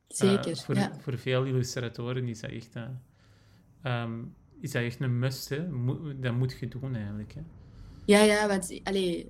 [0.08, 0.96] Zeker, uh, voor, ja.
[1.00, 2.76] voor veel illustratoren is dat echt...
[3.84, 5.68] Um, is dat echt een must, hè?
[5.68, 7.34] Mo dat moet je doen, eigenlijk.
[7.34, 7.42] Hè?
[8.06, 9.28] Ja, ja, want allee,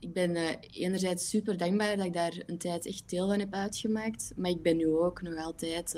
[0.00, 0.36] ik ben
[0.70, 4.32] enerzijds super dankbaar dat ik daar een tijd echt deel van heb uitgemaakt.
[4.36, 5.94] Maar ik ben nu ook nog altijd...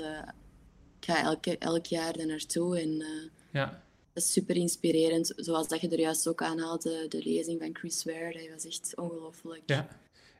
[0.99, 3.03] Ik ga elke, elk jaar daar naartoe en
[3.51, 3.83] ja.
[4.13, 5.33] dat is super inspirerend.
[5.35, 8.95] Zoals dat je er juist ook aanhaalde, de lezing van Chris Ware, dat was echt
[8.95, 9.63] ongelooflijk.
[9.65, 9.87] Ja,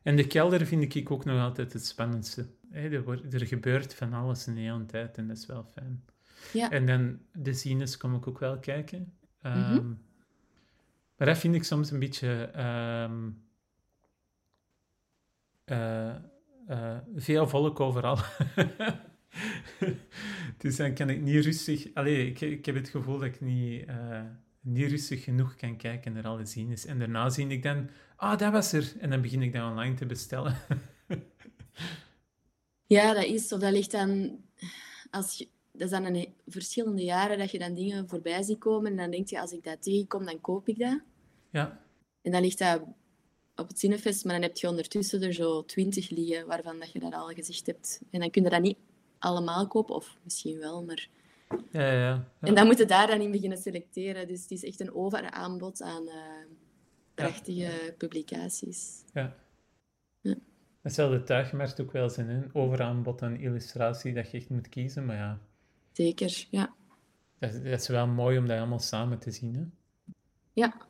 [0.08, 2.48] en de kelder vind ik ook nog altijd het spannendste.
[2.70, 5.64] Hey, er, wordt, er gebeurt van alles in de hele tijd en dat is wel
[5.74, 6.04] fijn.
[6.54, 6.72] Ja.
[6.72, 9.14] En dan de zines kom ik ook wel kijken.
[9.42, 10.06] Um.
[11.18, 12.52] Maar dat vind ik soms een beetje...
[13.10, 13.44] Um,
[15.66, 16.16] uh,
[16.70, 18.18] uh, veel volk overal.
[20.58, 21.88] dus dan kan ik niet rustig...
[21.94, 24.22] Allee, ik, ik heb het gevoel dat ik niet, uh,
[24.62, 26.86] niet rustig genoeg kan kijken naar alle zines.
[26.86, 27.90] En daarna zie ik dan...
[28.18, 28.94] Ah, dat was er.
[29.00, 30.58] En dan begin ik dat online te bestellen.
[32.96, 34.38] ja, dat is of dat ligt aan...
[35.12, 38.92] Als je, dat is dan een, verschillende jaren dat je dan dingen voorbij ziet komen.
[38.92, 41.00] En dan denk je, als ik dat tegenkom, dan koop ik dat.
[41.52, 41.80] Ja.
[42.22, 42.82] En dan ligt dat
[43.56, 47.00] op het Cinefest, maar dan heb je ondertussen er zo twintig liggen waarvan dat je
[47.00, 48.02] dat al gezegd hebt.
[48.12, 48.78] En dan kun je dat niet
[49.20, 51.10] allemaal kopen, of misschien wel, maar...
[51.72, 52.28] Ja, ja, ja.
[52.42, 54.28] En dan moet je daar dan in beginnen selecteren.
[54.28, 56.14] Dus het is echt een overaanbod aan uh,
[57.26, 59.04] prachtige publicaties.
[59.14, 59.36] Ja.
[60.22, 60.36] Ja.
[60.82, 62.42] Dat zal de tuigmarkt ook wel zijn, hè?
[62.54, 65.40] overaanbod aan illustratie dat je echt moet kiezen, maar ja.
[65.92, 66.76] Zeker, ja.
[67.40, 69.64] Dat, dat is wel mooi om dat allemaal samen te zien, hè?
[70.54, 70.88] Ja,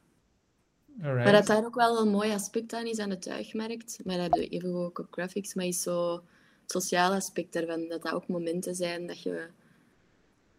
[1.02, 1.24] Alright.
[1.24, 4.36] Maar dat daar ook wel een mooi aspect aan is aan de tuigmarkt, maar dat
[4.36, 6.14] je even ook op graphics, maar is zo
[6.62, 9.48] het sociale aspect daarvan, dat dat ook momenten zijn dat je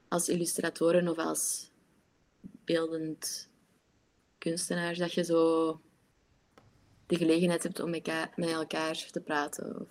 [0.08, 1.70] als illustratoren of als
[2.64, 3.47] beeldend
[4.38, 5.80] kunstenaar, dat je zo
[7.06, 9.80] de gelegenheid hebt om met elkaar te praten.
[9.80, 9.88] Of...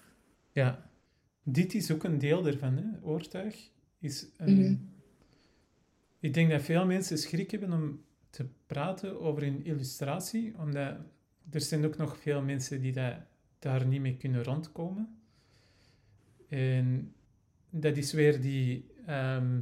[0.52, 0.90] Ja,
[1.44, 2.84] dit is ook een deel ervan, hè?
[3.02, 3.70] oortuig.
[4.00, 4.60] Is een...
[4.60, 4.76] Mhm.
[6.20, 10.98] Ik denk dat veel mensen schrik hebben om te praten over een illustratie, omdat
[11.50, 13.14] er zijn ook nog veel mensen die dat,
[13.60, 15.20] daar niet mee kunnen rondkomen.
[16.50, 17.14] En
[17.70, 19.60] dat is weer die, ehm,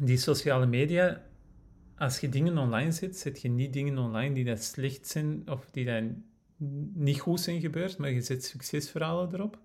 [0.00, 1.30] die sociale media.
[2.02, 5.68] Als je dingen online zet, zet je niet dingen online die dat slecht zijn of
[5.70, 6.02] die dat
[6.94, 9.58] niet goed zijn gebeurd, maar je zet succesverhalen erop.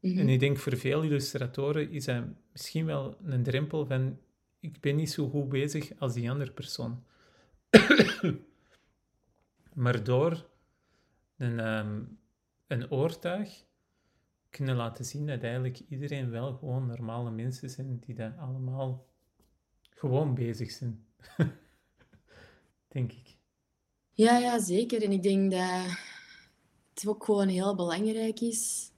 [0.00, 0.18] Mhm.
[0.18, 4.18] En ik denk voor veel illustratoren is dat misschien wel een drempel van
[4.60, 7.04] ik ben niet zo goed bezig als die andere persoon.
[9.82, 10.46] maar door
[11.36, 12.02] een, ehm,
[12.66, 13.64] een oortuig
[14.50, 19.06] kunnen laten zien dat eigenlijk iedereen wel gewoon normale mensen zijn die dat allemaal
[19.90, 21.04] gewoon bezig zijn.
[22.94, 23.36] denk ik.
[24.12, 25.02] Ja, ja, zeker.
[25.02, 25.84] En ik denk dat
[26.94, 28.90] het ook gewoon heel belangrijk is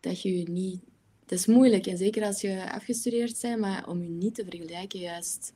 [0.00, 0.80] dat je je niet...
[1.20, 5.00] Het is moeilijk, en zeker als je afgestudeerd bent, maar om je niet te vergelijken
[5.00, 5.54] juist.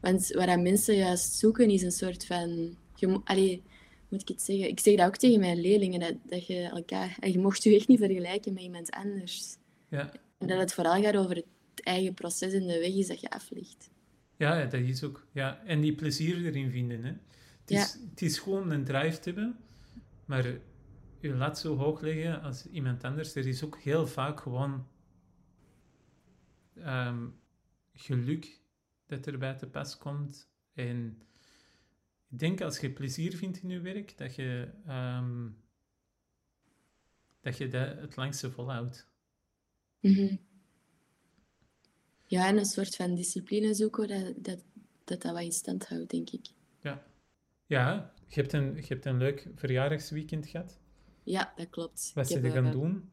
[0.00, 2.76] Want wat mensen juist zoeken is een soort van...
[2.94, 3.62] Je, allee,
[4.08, 4.68] moet ik het zeggen?
[4.68, 7.16] Ik zeg dat ook tegen mijn leerlingen, dat, dat je elkaar...
[7.20, 9.56] en Je mocht je echt niet vergelijken met iemand anders.
[9.88, 11.44] Ja, En dat het vooral gaat over het
[11.74, 13.90] eigen proces en de weg is dat je aflegt.
[14.36, 15.26] Ja, dat is ook.
[15.32, 15.64] Ja.
[15.64, 17.04] En die plezier erin vinden.
[17.04, 17.12] Hè.
[17.60, 19.56] Het, is, het is gewoon een drive te hebben,
[20.24, 20.44] maar
[21.20, 23.34] je laat zo hoog leggen als iemand anders.
[23.34, 24.86] Er is ook heel vaak gewoon
[26.74, 27.28] ehm,
[27.92, 28.60] geluk
[29.06, 30.50] dat erbij te pas komt.
[30.74, 31.22] En
[32.28, 35.48] ik denk als je plezier vindt in je werk, dat je, ehm,
[37.40, 39.08] dat, je dat het langste volhoudt.
[40.00, 40.36] Mhm.
[42.26, 44.64] Ja, en een soort van discipline zoeken, dat dat,
[45.04, 46.46] dat, dat wat in stand houdt, denk ik.
[47.66, 50.78] Ja, je hebt een, je hebt een leuk verjaardagsweekend gehad.
[51.22, 52.10] Ja, dat klopt.
[52.14, 53.10] Wat zijn er gaan doen?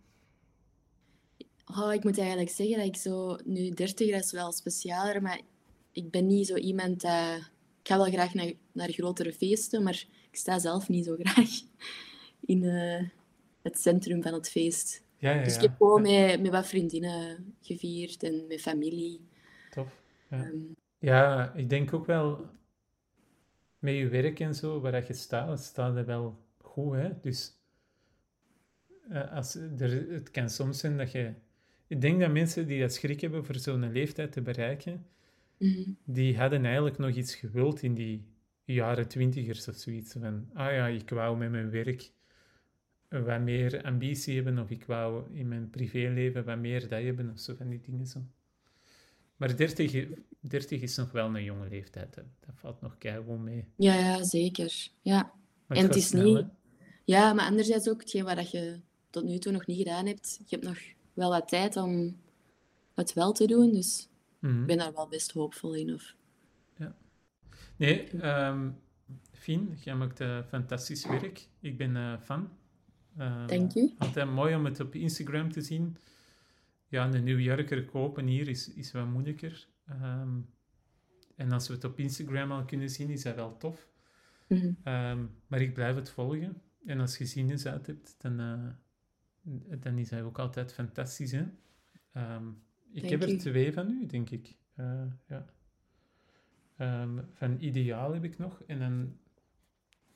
[1.65, 3.37] Oh, ik moet eigenlijk zeggen dat ik zo...
[3.43, 5.41] Nu, 30, dat is wel specialer, maar
[5.91, 7.37] ik ben niet zo iemand dat...
[7.81, 11.49] Ik ga wel graag naar, naar grotere feesten, maar ik sta zelf niet zo graag
[12.39, 13.09] in eh,
[13.61, 15.02] het centrum van het feest.
[15.23, 19.27] Ja, ja, Dus ik heb gewoon met, met wat vriendinnen gevierd en met familie.
[19.69, 20.01] Tof.
[20.29, 20.43] Ja.
[20.43, 20.57] Ehm,
[20.99, 22.45] Ja, ik denk ook wel
[23.79, 27.09] met je werk en zo, waar je staat, staat er wel goed, hè.
[27.21, 27.53] Dus
[29.09, 31.33] eh, als, er, het kan soms zijn dat je...
[31.87, 35.05] Ik denk dat mensen die dat schrik hebben voor zo'n leeftijd te bereiken,
[35.57, 35.89] mhm.
[36.03, 38.25] die hadden eigenlijk nog iets gewild in die
[38.63, 40.13] jaren twintigers of zoiets.
[40.13, 42.11] Van, ah ja, ik wou met mijn werk
[43.21, 47.39] wat meer ambitie hebben, of ik wou in mijn privéleven wat meer dat hebben, of
[47.39, 48.19] zo van die dingen zo.
[49.35, 52.21] Maar 30, i- 30 is nog wel een jonge leeftijd, hè.
[52.39, 53.65] dat valt nog keihard mee.
[53.75, 54.87] Ja, ja, zeker.
[55.01, 55.31] Ja.
[55.67, 56.85] Maar En het is snel, niet- hè.
[57.05, 60.35] Ja, maar anderzijds ook hetgeen wat je tot nu toe nog niet gedaan hebt.
[60.45, 60.77] Je hebt nog
[61.13, 62.17] wel wat tijd om
[62.93, 64.07] het wel te doen, dus
[64.39, 64.59] Mhm.
[64.61, 65.93] ik ben daar wel best hoopvol in.
[65.93, 66.15] Of...
[67.77, 68.69] Nee, ehm
[69.31, 71.47] Fien, jij maakt eh, fantastisch werk.
[71.59, 72.49] Ik ben eh, fan.
[73.17, 73.91] Ehm, Dank u.
[73.97, 75.97] Altijd mooi om het op Instagram te zien.
[76.87, 79.67] Ja, een New Yorker kopen hier is, is wat moeilijker.
[79.87, 80.39] Ehm,
[81.35, 83.89] en als we het op Instagram al kunnen zien, is dat wel tof.
[84.47, 84.71] Mhm.
[84.83, 86.61] Ehm, maar ik blijf het volgen.
[86.85, 91.31] En als je zines uit hebt, dan, eh, dan is dat ook altijd fantastisch.
[91.31, 91.45] Hè?
[92.91, 94.55] Ik heb er twee van u, denk ik.
[94.75, 95.45] Eh, ja.
[97.33, 98.61] Van Ideaal heb ik nog.
[98.67, 99.17] En dan...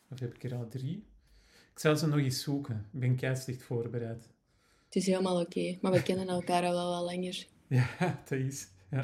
[0.10, 1.06] Of heb ik er al drie?
[1.78, 2.90] Ik zal ze nog eens zoeken.
[2.94, 4.30] Ik ben kei slecht voorbereid.
[4.86, 7.48] Het is helemaal oké, maar we kennen elkaar al wel wat langer.
[7.68, 8.68] Ja, dat is...
[8.92, 9.04] Ja.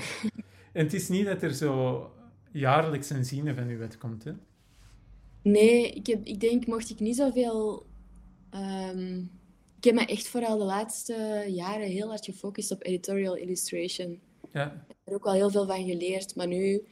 [0.71, 2.11] En het is niet dat er zo
[2.51, 4.31] jaarlijks een zine van u uitkomt, hè?
[5.41, 7.85] Nee, ik, heb, ik denk, mocht ik niet zoveel
[8.49, 9.17] ehm,
[9.77, 14.19] ik heb me echt vooral de laatste jaren heel hard gefocust op editorial illustration.
[14.51, 16.87] Ja, Ik heb er ook wel heel veel van geleerd, maar nu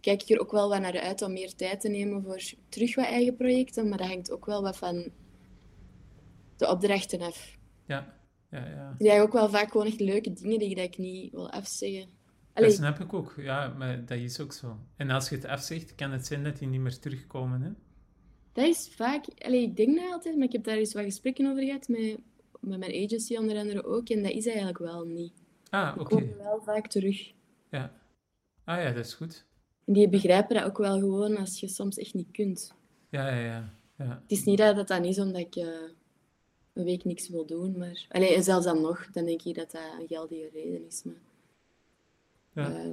[0.00, 2.94] kijk ik er ook wel wat naar uit om meer tijd te nemen voor terug
[2.94, 5.10] wat eigen projecten, maar dat hangt ook wel wat van
[6.56, 7.56] de opdrachten af.
[7.86, 8.14] ja,
[8.50, 8.90] ja, ja.
[8.98, 11.50] Ik krijg ook wel vaak gewoon echt leuke dingen die ik, dat ik niet wil
[11.50, 12.00] afzeggen.
[12.00, 14.78] Dat Allee, snap ik ook, ja, maar dat is ook zo.
[14.96, 17.70] En als je het afzegt, kan het zijn dat die niet meer terugkomen, hè?
[18.52, 19.24] dat is vaak...
[19.38, 22.18] Allee, ik denk dat altijd, maar ik heb daar eens wat gesprekken over gehad met,
[22.60, 25.32] met mijn agency onder andere ook, en dat is eigenlijk wel niet.
[25.70, 27.32] Ah, Die oké, komen wel vaak terug.
[27.70, 27.92] ja.
[28.64, 29.44] Ah ja, dat is goed.
[29.84, 32.74] En die begrijpen dat ook wel gewoon als je soms echt niet kunt.
[33.10, 33.74] Ja, ja, ja.
[33.98, 34.08] ja.
[34.22, 35.66] Het is niet dat het dan is omdat ik eh,
[36.76, 38.06] een week niks wil doen, maar...
[38.08, 41.02] Allee, zelfs dan nog, dan denk ik dat dat een geldige reden is.
[41.04, 41.14] Maar,
[42.52, 42.76] ja.
[42.84, 42.90] eh,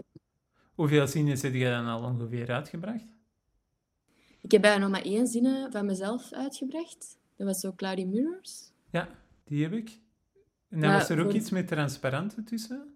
[0.75, 3.03] Hoeveel zinnen heb je dan al ongeveer uitgebracht?
[4.41, 7.17] ik heb bijna nog maar één zinnen van mezelf uitgebracht.
[7.35, 8.71] Dat was zo Cloudy Mirrors.
[8.91, 9.09] Ja,
[9.43, 9.89] die heb ik.
[10.69, 12.93] En dan Maar was er ook voor- iets met transparante tussen.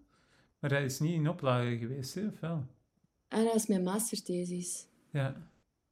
[0.60, 2.26] Maar dat is niet in oplage geweest, hè?
[2.28, 2.66] Of wel?
[3.28, 4.88] En dat was mijn masterthesis.
[5.12, 5.36] Ja.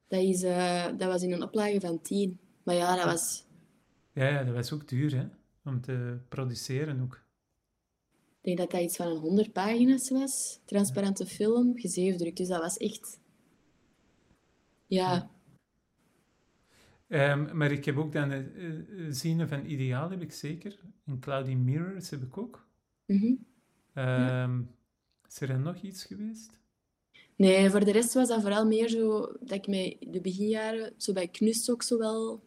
[0.07, 2.39] Dat, is, eh, dat was in een oplage van 10.
[2.63, 3.44] Maar ja, dat was...
[4.15, 5.25] Ja, ja, dat was ook duur, hè?
[5.69, 7.23] Om te produceren ook.
[8.41, 10.59] Ik denk dat dat iets van een 100 pagina's was.
[10.65, 12.37] Transparante film, gezeefdrukt.
[12.37, 13.19] Dus dat was echt...
[14.87, 15.29] Ja,
[17.07, 18.51] Ehm, maar ik heb ook dan de
[18.87, 20.79] uh, zinnen van Ideaal, heb ik zeker.
[21.05, 22.67] En Cloudy Mirrors heb ik ook.
[23.05, 23.33] mhm.
[23.93, 24.61] Ehm,
[25.27, 26.57] Is er dan nog iets geweest?
[27.35, 31.13] Nee, voor de rest was dat vooral meer zo dat ik mij de beginjaren, zo
[31.13, 32.43] bij Knus ook zo wel,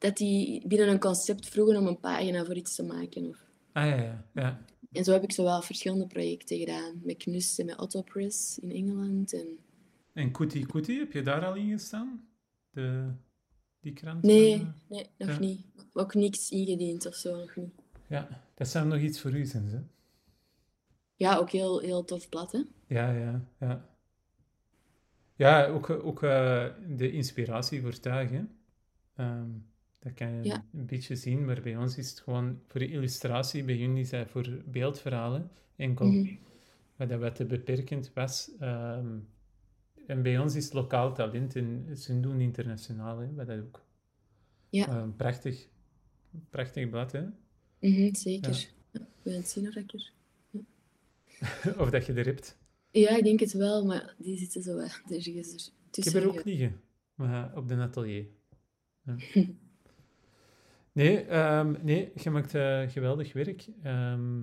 [0.00, 3.26] dat die binnen een concept vroegen om een pagina voor iets te maken.
[3.26, 3.44] Of...
[3.72, 4.64] Ah ja, ja, ja.
[4.92, 7.00] En zo heb ik zo wel verschillende projecten gedaan.
[7.02, 9.32] Met Knus en met Autopress in Engeland.
[9.32, 9.58] En...
[10.12, 12.28] En Kuti Kuti, heb je daar al in gestaan?
[12.70, 13.10] De,
[13.80, 14.22] die krant?
[14.22, 15.38] Nee, van, nee, nog Ja.
[15.38, 15.66] niet.
[15.92, 17.74] Ook niks ingediend of zo, nog niet.
[18.08, 19.78] Ja, dat zou nog iets voor u zijn, hè?
[21.14, 22.62] Ja, ook heel, heel tof hè.
[22.86, 23.88] Ja, ja, ja.
[25.34, 28.42] Ja, ook, ook eh, de inspiratie voor tuig, hè.
[30.00, 30.64] Ehm, dat kan je Ja.
[30.72, 34.10] een beetje zien, maar bij ons is het gewoon voor de illustratie, bij jullie is
[34.10, 36.26] dat voor beeldverhalen enkel.
[36.96, 38.50] Wat dat wat te beperkend was.
[38.58, 39.18] ehm,
[40.06, 43.84] en bij ons is het lokaal talent en ze doen internationaal, hè, wat dat ook.
[44.68, 44.88] Ja.
[44.88, 45.68] Eh, prachtig,
[46.50, 47.22] prachtig blad, hè.
[47.80, 48.50] Mhm, zeker.
[48.92, 49.00] Ja.
[49.22, 50.12] wil je het zien of ik er...
[51.82, 52.58] of dat je er hebt.
[52.90, 56.20] Ja, ik denk het wel, maar die zitten zo wat ergens er Ik heb tussen.
[56.22, 56.80] er ook liggen,
[57.14, 58.26] maar op de atelier.
[59.04, 59.16] Ja.
[60.92, 63.66] Nee, ehm, nee, je maakt eh, geweldig werk.
[63.82, 64.42] Ehm,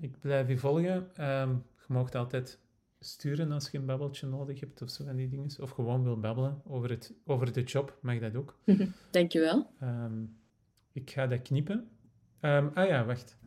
[0.00, 1.10] ik blijf je volgen.
[1.14, 2.58] Ehm, je mag altijd
[3.00, 5.50] sturen als je een babbeltje nodig hebt of zo van die dingen.
[5.60, 8.58] Of gewoon wil babbelen over, het, over de job, mag dat ook.
[9.10, 9.66] Dankjewel.
[9.80, 10.24] Ehm,
[10.92, 11.88] ik ga dat knippen.
[12.40, 13.38] Ah ja, wacht.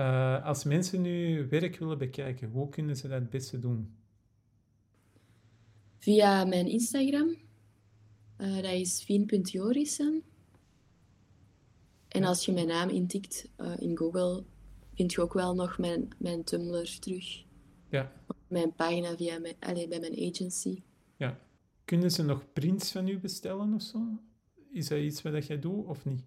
[0.00, 3.94] Eh, als mensen nu werk willen bekijken, hoe kunnen ze dat het beste doen?
[5.98, 7.36] Via mijn Instagram.
[8.36, 10.22] Eh, dat is fien.jorissen.
[12.10, 14.44] En als je mijn naam intikt eh, in Google,
[14.94, 17.44] vind je ook wel nog mijn, mijn Tumblr terug.
[17.90, 18.12] Ja.
[18.48, 20.82] Mijn pagina via mijn, allee, bij mijn agency.
[21.16, 21.38] Ja.
[21.84, 23.98] Kunnen ze nog prints van u bestellen of zo?
[24.72, 26.22] Is dat iets wat jij doet of niet?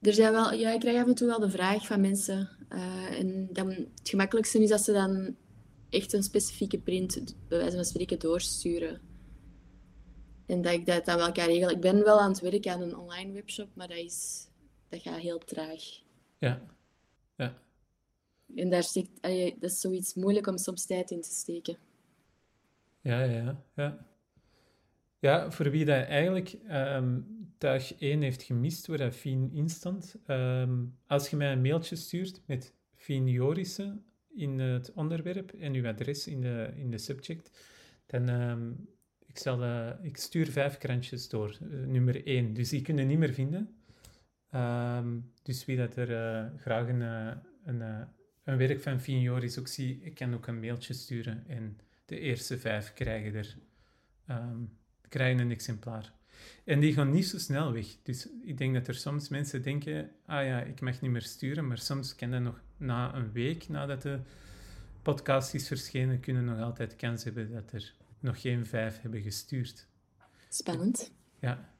[0.00, 2.48] Er zijn wel, ja, ik krijg af en toe wel de vraag van mensen.
[2.68, 5.36] eh, en dan, het gemakkelijkste is dat ze dan
[5.88, 9.00] echt een specifieke print, bij wijze van spreken, doorsturen.
[10.50, 11.74] En dat ik dat dan wel kan regelen.
[11.74, 14.46] Ik ben wel aan het werken aan een online webshop, maar dat, is,
[14.88, 15.82] dat gaat heel traag.
[16.38, 16.66] Ja.
[17.36, 17.62] Ja.
[18.54, 21.76] En daar steekt, allee, dat is zoiets moeilijk om soms tijd in te steken.
[23.00, 24.06] Ja, ja, ja.
[25.18, 27.20] Ja, voor wie dat eigenlijk ehm
[27.58, 30.16] tuig 1 heeft gemist, waar dat Fien in stond.
[30.26, 35.86] ehm, als je mij een mailtje stuurt met Fien Jorissen in het onderwerp en uw
[35.86, 37.50] adres in de, in de subject,
[38.06, 38.72] dan ehm,
[39.34, 42.54] ik, eh, ik stuur vijf krantjes door, eh, nummer 1.
[42.54, 43.74] Dus die kunnen niet meer vinden.
[44.50, 47.00] Ehm, dus wie dat er eh, graag een,
[47.64, 48.08] een,
[48.44, 52.18] een werk van Fien Joris ook zie, ik kan ook een mailtje sturen en de
[52.18, 53.56] eerste vijf krijgen er
[54.26, 54.62] ehm,
[55.08, 56.12] krijgen een exemplaar.
[56.64, 57.86] En die gaan niet zo snel weg.
[58.02, 61.66] Dus ik denk dat er soms mensen denken, ah ja, ik mag niet meer sturen,
[61.66, 64.18] maar soms kan dat nog na een week nadat de
[65.02, 69.86] podcast is verschenen, kunnen nog altijd kans hebben dat er nog geen vijf hebben gestuurd.
[70.48, 71.12] Spannend.
[71.38, 71.74] Ja.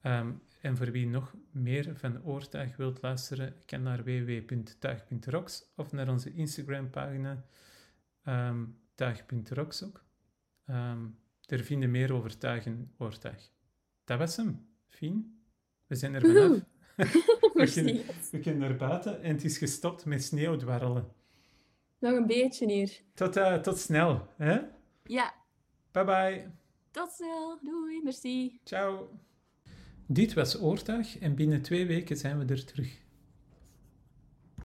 [0.00, 6.08] Ehm, en voor wie nog meer van Oortuig wilt luisteren, kan naar www.tuig.rocks of naar
[6.08, 7.44] onze Instagram-pagina
[8.22, 8.64] ehm
[8.94, 10.04] tuig.rocks ook.
[10.66, 11.06] Ehm,
[11.46, 13.50] er vinden meer over tuig en oortuig.
[14.04, 14.66] Dat was hem.
[14.88, 15.42] Fien.
[15.86, 16.60] We zijn er vanaf.
[17.54, 21.12] We, kunnen, we kunnen naar buiten en het is gestopt met sneeuwdwarrelen.
[21.98, 23.00] Nog een beetje hier.
[23.14, 24.28] Tot, eh, tot snel.
[24.36, 24.60] Hè?
[25.04, 25.34] Ja,
[25.94, 26.50] Bye bye.
[26.90, 27.58] tot snel.
[27.62, 28.60] Doei, merci.
[28.64, 29.08] Ciao.
[30.06, 33.02] Dit was Oortuig en binnen twee weken zijn we er terug.